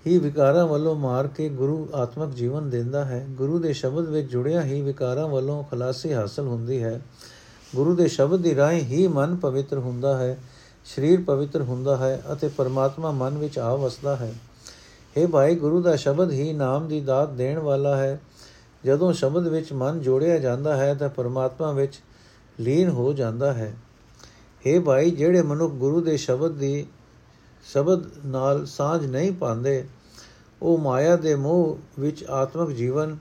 ਹੀ 0.07 0.17
ਵਿਕਾਰਾਂ 0.17 0.67
ਵੱਲੋਂ 0.67 0.95
ਮਾਰ 0.95 1.27
ਕੇ 1.27 1.49
ਗੁਰੂ 1.49 1.89
ਆਤਮਿਕ 1.93 2.29
ਜੀਵਨ 2.29 2.69
ਦਿੰਦਾ 2.69 3.05
ਹੈ। 3.05 3.27
ਗੁਰੂ 3.29 3.59
ਦੇ 3.59 3.73
ਸ਼ਬਦ 3.73 4.09
ਵਿੱਚ 4.09 4.31
ਜੁੜਿਆ 4.31 4.63
ਹੀ 4.63 4.81
ਵਿਕਾਰਾਂ 4.81 5.27
ਵੱਲੋਂ 5.27 5.63
ਖਲਾਸੀ 5.63 6.13
ਹਾਸਲ 6.13 6.47
ਹੁੰਦੀ 6.47 6.83
ਹੈ। 6.83 7.01
ਗੁਰੂ 7.75 7.95
ਦੇ 7.95 8.07
ਸ਼ਬਦ 8.07 8.39
ਦੀ 8.39 8.55
ਰਾਹੀਂ 8.55 8.81
ਹੀ 8.81 9.07
ਮਨ 9.07 9.35
ਪਵਿੱਤਰ 9.35 9.77
ਹੁੰਦਾ 9.77 10.17
ਹੈ, 10.17 10.37
ਸਰੀਰ 10.85 11.21
ਪਵਿੱਤਰ 11.21 11.61
ਹੁੰਦਾ 11.61 11.97
ਹੈ 11.97 12.21
ਅਤੇ 12.33 12.47
ਪਰਮਾਤਮਾ 12.47 13.11
ਮਨ 13.11 13.37
ਵਿੱਚ 13.37 13.59
ਆ 13.59 13.75
ਵਸਦਾ 13.75 14.15
ਹੈ। 14.15 14.33
हे 15.17 15.27
ਭਾਈ, 15.27 15.55
ਗੁਰੂ 15.55 15.81
ਦਾ 15.81 15.95
ਸ਼ਬਦ 15.95 16.31
ਹੀ 16.31 16.53
ਨਾਮ 16.53 16.87
ਦੀ 16.87 17.01
ਦਾਤ 17.01 17.29
ਦੇਣ 17.29 17.59
ਵਾਲਾ 17.59 17.97
ਹੈ। 17.97 18.19
ਜਦੋਂ 18.85 19.13
ਸ਼ਬਦ 19.13 19.47
ਵਿੱਚ 19.47 19.73
ਮਨ 19.73 20.01
ਜੋੜਿਆ 20.01 20.37
ਜਾਂਦਾ 20.39 20.77
ਹੈ 20.77 20.93
ਤਾਂ 20.93 21.09
ਪਰਮਾਤਮਾ 21.09 21.71
ਵਿੱਚ 21.71 21.99
ਲੀਨ 22.59 22.89
ਹੋ 22.89 23.13
ਜਾਂਦਾ 23.13 23.53
ਹੈ। 23.53 23.73
हे 24.65 24.81
ਭਾਈ, 24.81 25.11
ਜਿਹੜੇ 25.11 25.41
ਮਨੁੱਖ 25.41 25.73
ਗੁਰੂ 25.73 26.01
ਦੇ 26.01 26.17
ਸ਼ਬਦ 26.17 26.51
ਦੀ 26.51 26.85
ਸ਼ਬਦ 27.73 28.03
ਨਾਲ 28.25 28.65
ਸਾਝ 28.65 29.05
ਨਹੀਂ 29.05 29.31
ਪਾਉਂਦੇ, 29.31 29.87
ਉਹ 30.61 30.77
ਮਾਇਆ 30.77 31.15
ਦੇ 31.15 31.35
ਮੋਹ 31.35 31.77
ਵਿੱਚ 31.99 32.23
ਆਤਮਿਕ 32.23 32.77
ਜੀਵਨ 32.77 33.17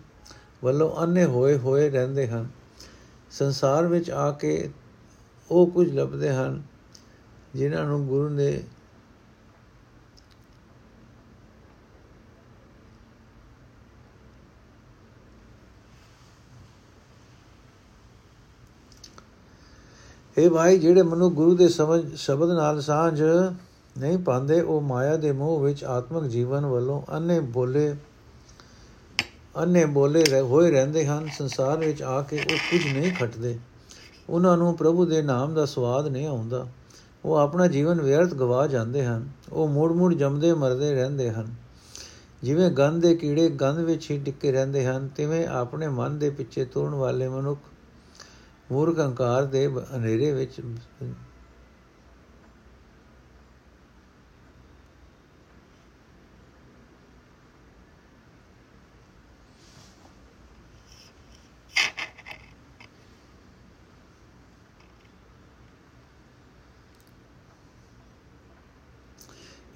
ਵੱਲੋਂ 0.65 1.03
ਅੰਨੇ 1.03 1.25
ਹੋਏ 1.25 1.59
ਹੋਏ 1.59 1.91
ਰਹਿੰਦੇ 1.91 2.29
ਹਨ। 2.29 2.49
ਸੰਸਾਰ 3.39 3.87
ਵਿੱਚ 3.87 4.11
ਆ 4.11 4.31
ਕੇ 4.31 4.71
ਉਹ 5.51 5.67
ਕੁਝ 5.67 5.93
ਲੱਭਦੇ 5.93 6.31
ਹਨ, 6.31 6.63
ਜਿਨ੍ਹਾਂ 7.55 7.85
ਨੂੰ 7.85 8.07
ਗੁਰੂ 8.07 8.29
ਨੇ 8.29 8.63
ਇਹ 20.39 20.51
ਭਾਈ, 20.51 20.79
ਜਿਹੜੇ 20.79 21.03
ਮਨੁ 21.03 21.31
ਗੁਰੂ 21.31 21.55
ਦੇ 21.57 21.69
ਸਮਝ, 21.69 22.15
ਸ਼ਬਦ 22.15 22.51
ਨਾਲ 22.51 22.81
ਸਾਂਝ 22.81 23.23
ਨਹੀਂ 23.99 24.19
ਪਾਉਂਦੇ, 24.19 24.61
ਉਹ 24.61 24.81
ਮਾਇਆ 24.81 25.17
ਦੇ 25.17 25.33
ਮੋਹ 25.33 25.61
ਵਿੱਚ 25.61 25.85
ਆਤਮਿਕ 25.85 26.25
ਜੀਵਨ 26.25 26.67
ਵੱਲੋਂ 26.67 27.03
ਅੰਨੇ 27.13 27.41
ਬੋਲੇ 27.41 27.95
ਅੰਨੇ 29.63 29.85
ਬੋਲੇ 29.85 30.41
ਹੋਏ 30.41 30.71
ਰਹਿੰਦੇ 30.71 31.07
ਹਨ, 31.07 31.29
ਸੰਸਾਰ 31.39 31.79
ਵਿੱਚ 31.79 32.03
ਆ 32.03 32.23
ਕੇ 32.23 32.37
ਉਹ 32.37 32.57
ਕੁਝ 32.57 32.99
ਨਹੀਂ 32.99 33.13
ਖਟਦੇ। 33.13 33.59
ਉਹਨਾਂ 34.31 34.57
ਨੂੰ 34.57 34.77
ਪ੍ਰਭੂ 34.77 35.07
ਦੇ 35.07 35.23
ਨਾਮ 35.23 35.55
ਦਾ 35.55 35.67
ਸਵਾਦ 35.67 36.09
ਨਹੀਂ 36.09 36.27
ਆਉਂਦਾ। 36.27 36.67
ਉਹ 37.25 37.37
ਆਪਣਾ 37.37 37.67
ਜੀਵਨ 37.67 38.01
ਵਿਅਰਥ 38.01 38.35
ਗਵਾ 38.35 38.67
ਜਾਂਦੇ 38.67 39.05
ਹਨ। 39.05 39.29
ਉਹ 39.53 39.69
ਮੂੜ-ਮੂੜ 39.69 40.15
ਜੰਮਦੇ 40.15 40.53
ਮਰਦੇ 40.53 40.95
ਰਹਿੰਦੇ 40.95 41.31
ਹਨ। 41.31 41.55
ਜਿਵੇਂ 42.43 42.71
ਗੰਧ 42.71 43.03
ਦੇ 43.03 43.17
ਕੀੜੇ 43.17 43.49
ਗੰਧ 43.49 43.79
ਵਿੱਚ 43.79 44.11
ਹੀ 44.11 44.19
ਟਿੱਕੇ 44.19 44.53
ਰਹਿੰਦੇ 44.53 44.87
ਹਨ, 44.87 45.09
ਤਿਵੇਂ 45.09 45.47
ਆਪਣੇ 45.47 45.89
ਮਨ 45.89 46.19
ਦੇ 46.19 46.31
ਪਿੱਛੇ 46.31 46.65
ਤੁਰਨ 46.65 46.95
ਵਾਲੇ 46.95 47.29
ਮਨੁੱਖ 47.29 47.61
ਮੂਰਖ 48.73 48.99
ਹੰਕਾਰ 48.99 49.45
ਦੇ 49.45 49.73
ਹਨੇਰੇ 49.97 50.33
ਵਿੱਚ 50.33 50.61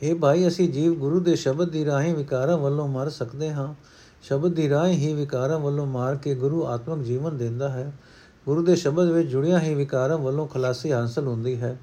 ਇਹ 0.02 0.14
ਭਾਈ, 0.14 0.48
ਅਸੀਂ 0.48 0.68
ਜੀਵ 0.68 0.94
ਗੁਰੂ 0.94 1.20
ਦੇ 1.20 1.36
ਸ਼ਬਦ 1.36 1.68
ਦੀ 1.68 1.84
ਰਾਹੀਂ 1.84 2.14
ਵਿਕਾਰਾਂ 2.14 2.58
ਵੱਲੋਂ 2.58 2.88
ਮਰ 2.88 3.08
ਸਕਦੇ 3.10 3.50
ਹਾਂ। 3.50 3.74
ਸ਼ਬਦ 4.22 4.54
ਦੀ 4.54 4.68
ਰਾਹੀਂ 4.68 4.98
ਹੀ 4.98 5.12
ਵਿਕਾਰਾਂ 5.14 5.58
ਵੱਲੋਂ 5.58 5.86
ਮਾਰ 5.86 6.16
ਕੇ 6.16 6.34
ਗੁਰੂ 6.34 6.66
ਆਤਮਿਕ 6.66 7.06
ਜੀਵਨ 7.06 7.36
ਦਿੰਦਾ 7.36 7.68
ਹੈ। 7.68 7.92
ਗੁਰੂ 8.46 8.62
ਦੇ 8.62 8.76
ਸ਼ਬਦ 8.76 9.08
ਵਿੱਚ 9.08 9.28
ਜੁੜਿਆ 9.28 9.60
ਹੀ 9.60 9.74
ਵਿਕਾਰਾਂ 9.74 10.18
ਵੱਲੋਂ 10.18 10.46
ਖਲਾਸੀ 10.46 10.92
ਹਾਸਲ 10.92 11.26
ਹੁੰਦੀ 11.26 11.60
ਹੈ। 11.60 11.78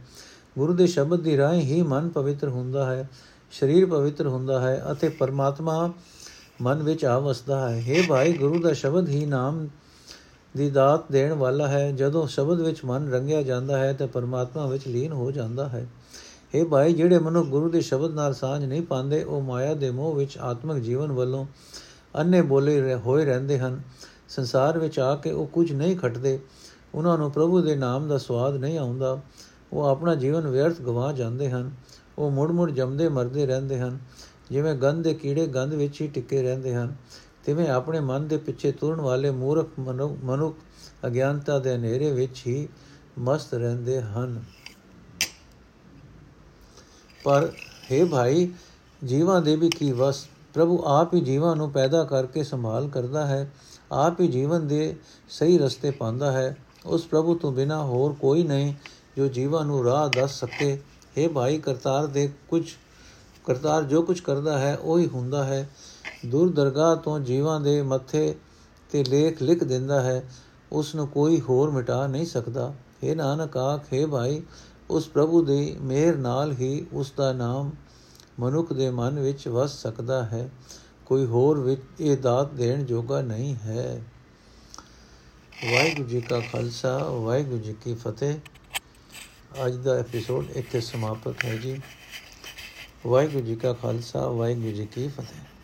ਗੁਰੂ 0.58 0.73
ਦੇ 0.73 0.88
ਸ਼ਬਦ 0.88 1.19
ਦੀ 1.19 1.38
ਰਾਹੀਂ 1.38 1.62
ਹੀ 1.62 1.82
ਮਨ 1.82 2.10
ਪਵਿੱਤਰ 2.10 2.49
ਹੁੰਦਾ 2.49 2.86
ਹੈ, 2.86 3.10
ਸਰੀਰ 3.51 3.86
ਪਵਿੱਤਰ 3.86 4.28
ਹੁੰਦਾ 4.28 4.60
ਹੈ 4.60 4.86
ਅਤੇ 4.91 5.10
ਪਰਮਾਤਮਾ 5.10 5.93
ਮਨ 6.62 6.84
ਵਿੱਚ 6.84 7.06
ਆ 7.06 7.19
ਵਸਦਾ 7.19 7.69
ਹੈ। 7.69 7.84
हे 7.89 8.04
ਭਾਈ, 8.10 8.34
ਗੁਰੂ 8.34 8.62
ਦਾ 8.62 8.73
ਸ਼ਬਦ 8.73 9.10
ਹੀ 9.10 9.25
ਨਾਮ 9.25 9.67
ਦੀ 10.58 10.69
ਦਾਤ 10.69 11.12
ਦੇਣ 11.12 11.34
ਵਾਲਾ 11.34 11.67
ਹੈ। 11.67 11.91
ਜਦੋਂ 11.91 12.28
ਸ਼ਬਦ 12.28 12.62
ਵਿੱਚ 12.62 12.86
ਮਨ 12.86 13.12
ਰੰਗਿਆ 13.12 13.43
ਜਾਂਦਾ 13.43 13.78
ਹੈ, 13.78 13.93
ਤਾਂ 13.93 14.08
ਪਰਮਾਤਮਾ 14.08 14.67
ਵਿੱਚ 14.67 14.88
ਲੀਨ 14.88 15.12
ਹੋ 15.12 15.32
ਜਾਂਦਾ 15.32 15.67
ਹੈ। 15.69 15.88
हे 16.62 16.68
ਭਾਈ, 16.68 16.94
ਜਿਹੜੇ 16.94 17.20
ਮਨੁ 17.20 17.44
ਗੁਰੂ 17.44 17.70
ਦੇ 17.70 17.82
ਸ਼ਬਦ 17.82 18.13
ਨਾਲ 18.13 18.34
ਸਾਂਝ 18.34 18.65
ਨਹੀਂ 18.65 18.82
ਪਾਉਂਦੇ, 18.82 19.24
ਉਹ 19.24 19.41
ਮਾਇਆ 19.41 19.74
ਦੇ 19.74 19.91
ਮੋਹ 19.91 20.15
ਵਿੱਚ 20.15 20.38
ਆਤਮਿਕ 20.38 20.84
ਜੀਵਨ 20.84 21.12
ਵੱਲੋਂ 21.12 21.46
ਅੰਨੇ 22.20 22.41
ਬੋਲੇ 22.41 22.96
ਹੋਏ 22.96 23.26
ਰਹਿੰਦੇ 23.26 23.60
ਹਨ। 23.60 23.82
ਸੰਸਾਰ 24.30 24.80
ਵਿੱਚ 24.80 25.00
ਆ 25.00 25.15
ਕੇ 25.15 25.32
ਉਹ 25.32 25.48
ਕੁਝ 25.48 25.74
ਨਹੀਂ 25.74 25.98
ਖਟਦੇ। 25.98 26.39
ਉਹਨਾਂ 26.96 27.18
ਨੂੰ 27.18 27.32
ਪ੍ਰਭੂ 27.32 27.62
ਦੇ 27.62 27.76
ਨਾਮ 27.76 28.08
ਦਾ 28.08 28.18
ਸਵਾਦ 28.18 28.56
ਨਹੀਂ 28.56 28.78
ਆਉਂਦਾ। 28.78 29.22
ਉਹ 29.74 29.84
ਆਪਣਾ 29.86 30.15
ਜੀਵਨ 30.15 30.48
ਵਿਅਰਥ 30.48 30.82
ਗਵਾ 30.82 31.12
ਜਾਂਦੇ 31.12 31.50
ਹਨ। 31.52 31.72
ਉਹ 32.18 32.32
ਮੁੜ-ਮੁੜ 32.32 32.72
ਜੰਮਦੇ 32.72 33.10
ਮਰਦੇ 33.10 33.46
ਰਹਿੰਦੇ 33.46 33.80
ਹਨ। 33.80 34.00
ਜਿਵੇਂ 34.52 34.74
ਗੰਧ 34.74 35.04
ਦੇ 35.04 35.13
ਕੀੜੇ 35.13 35.48
ਗੰਧ 35.48 35.74
ਵਿੱਚ 35.74 36.02
ਹੀ 36.02 36.08
ਟਿੱਕੇ 36.08 36.41
ਰਹਿੰਦੇ 36.41 36.76
ਹਨ, 36.76 36.96
ਤਿਵੇਂ 37.46 37.70
ਆਪਣੇ 37.70 38.00
ਮਨ 38.00 38.28
ਦੇ 38.28 38.38
ਪਿੱਛੇ 38.38 38.72
ਤੁਰਨ 38.72 39.02
ਵਾਲੇ 39.02 39.32
ਮੂਰਖ 39.32 39.70
ਮਨੁੱਖ 40.24 40.58
ਅਗਿਆਨਤਾ 41.08 41.60
ਦੇ 41.60 41.76
ਹਨੇਰੇ 41.76 42.12
ਵਿੱਚ 42.12 42.44
ਹੀ 42.48 42.68
ਮਸਤ 43.20 43.54
ਰਹਿੰਦੇ 43.54 44.02
ਹਨ। 44.02 44.44
ਪਰ 47.24 47.50
हे 47.90 48.05
ਭਾਈ 48.07 48.48
ਜੀਵਾਂ 49.03 49.40
ਦੇ 49.40 49.57
ਵੀ 49.57 49.70
ਕੀ 49.70 49.90
ਵਸ 49.92 50.26
ਪ੍ਰਭੂ 50.55 50.83
ਆਪ 50.87 51.14
ਹੀ 51.14 51.20
ਜੀਵਾਂ 51.20 51.55
ਨੂੰ 51.57 51.70
ਪੈਦਾ 51.70 52.03
ਕਰਕੇ 52.05 52.42
ਸੰਭਾਲ 52.44 52.88
ਕਰਦਾ 52.88 53.26
ਹੈ 53.26 53.50
ਆਪ 53.92 54.20
ਹੀ 54.20 54.29
ਜੀਵਨ 54.29 54.66
ਦੇ 54.68 54.94
ਸਹੀ 55.29 55.59
ਰਸਤੇ 55.59 55.90
ਪਾਉਂਦਾ 55.90 56.33
ਹੈ 56.33 56.57
ਉਸ 56.87 57.07
ਪ੍ਰਭੂ 57.07 57.35
ਤੋਂ 57.35 57.53
ਬਿਨਾ 57.53 57.83
ਹੋਰ 57.83 58.12
ਕੋਈ 58.12 58.42
ਨਹੀਂ 58.42 58.74
ਜੋ 59.16 59.29
ਜੀਵਾਂ 59.29 59.64
ਨੂੰ 59.64 59.85
ਰਾਹ 59.85 60.09
ਦੱਸ 60.09 60.38
ਸਕੇ 60.40 60.79
हे 61.16 61.29
ਭਾਈ 61.33 61.59
ਕਰਤਾਰ 61.59 62.07
ਦੇ 62.07 62.29
ਕੁਝ 62.48 62.64
ਕਰਤਾਰ 63.44 63.83
ਜੋ 63.83 64.03
ਕੁਝ 64.03 64.20
ਕਰਦਾ 64.20 64.59
ਹੈ 64.59 64.76
ਉਹੀ 64.76 65.07
ਹੁੰਦਾ 65.07 65.44
ਹੈ 65.44 65.68
ਦੂਰ 66.26 66.53
ਦਰਗਾਹ 66.53 66.94
ਤੋਂ 66.96 67.18
ਜੀਵਾਂ 67.20 67.61
ਦੇ 67.61 67.81
ਮੱਥੇ 67.83 68.35
ਤੇ 68.90 69.05
ਲੇਖ 69.05 69.42
ਲਿਖ 69.42 69.64
ਦਿੰਦਾ 69.64 70.00
ਹੈ 70.00 70.22
ਉਸ 70.72 70.94
ਨੂੰ 70.94 71.07
ਕੋਈ 71.09 71.40
ਹੋਰ 71.40 71.70
ਮਿਟਾ 71.70 72.07
ਨਹੀਂ 72.07 72.26
ਸਕਦਾ 72.26 72.72
हे 73.05 73.14
ਨਾਨਕ 73.16 73.57
ਆਖੇ 73.57 74.05
ਭਾਈ 74.07 74.42
ਉਸ 74.89 75.08
ਪ੍ਰਭੂ 75.08 75.45
ਦੀ 75.45 75.76
ਮਿਹਰ 75.82 76.15
ਨਾਲ 76.15 76.52
ਹੀ 76.52 76.86
ਉਸ 76.93 77.13
ਦਾ 77.17 77.34
ਨਾਮ 77.34 77.71
ਮਨੁੱਖ 78.39 78.74
ਦੇ 78.74 78.89
ਮਨ 78.89 79.19
ਵਿੱਚ 79.19 79.48
ਵਸ 79.48 79.82
ਸਕਦਾ 79.82 80.26
ਹੈ। 80.26 80.50
ਕੋਈ 81.06 81.26
ਹੋਰ 81.26 81.60
ਵਿੱਚ 81.60 81.82
ਇਹ 82.00 82.17
ਦਾਤ 82.17 82.52
ਦੇਣ 82.52 82.84
ਜੋਗਾ 82.84 83.21
ਨਹੀਂ 83.21 83.56
ਹੈ। 83.56 84.04
ਵਾਹਿਗੁਰੂ 85.71 86.10
ਜੀ 86.10 86.21
ਕਾ 86.21 86.39
ਖਾਲਸਾ, 86.39 86.98
ਵਾਹਿਗੁਰੂ 86.98 87.58
ਜੀ 87.58 87.74
ਕੀ 87.74 87.93
ਫਤਿਹ। 87.93 88.36
ਅੱਜ 89.65 89.76
ਦਾ 89.76 89.93
ਐਪੀਸੋਡ 89.93 90.52
ਇੱਥੇ 90.52 90.82
ਸਮਾਪਤ 90.82 91.45
ਹੈ 91.45 91.58
ਜੀ। 91.58 91.82
ਵਾਹਿਗੁਰੂ 93.08 93.45
ਜੀ 93.45 93.56
ਕਾ 93.56 93.74
ਖਾਲਸਾ, 93.74 94.28
ਵਾਹਿਗੁਰੂ 94.28 94.71
ਜੀ 94.71 94.86
ਕੀ 94.86 95.08
ਫਤਿਹ। 95.08 95.55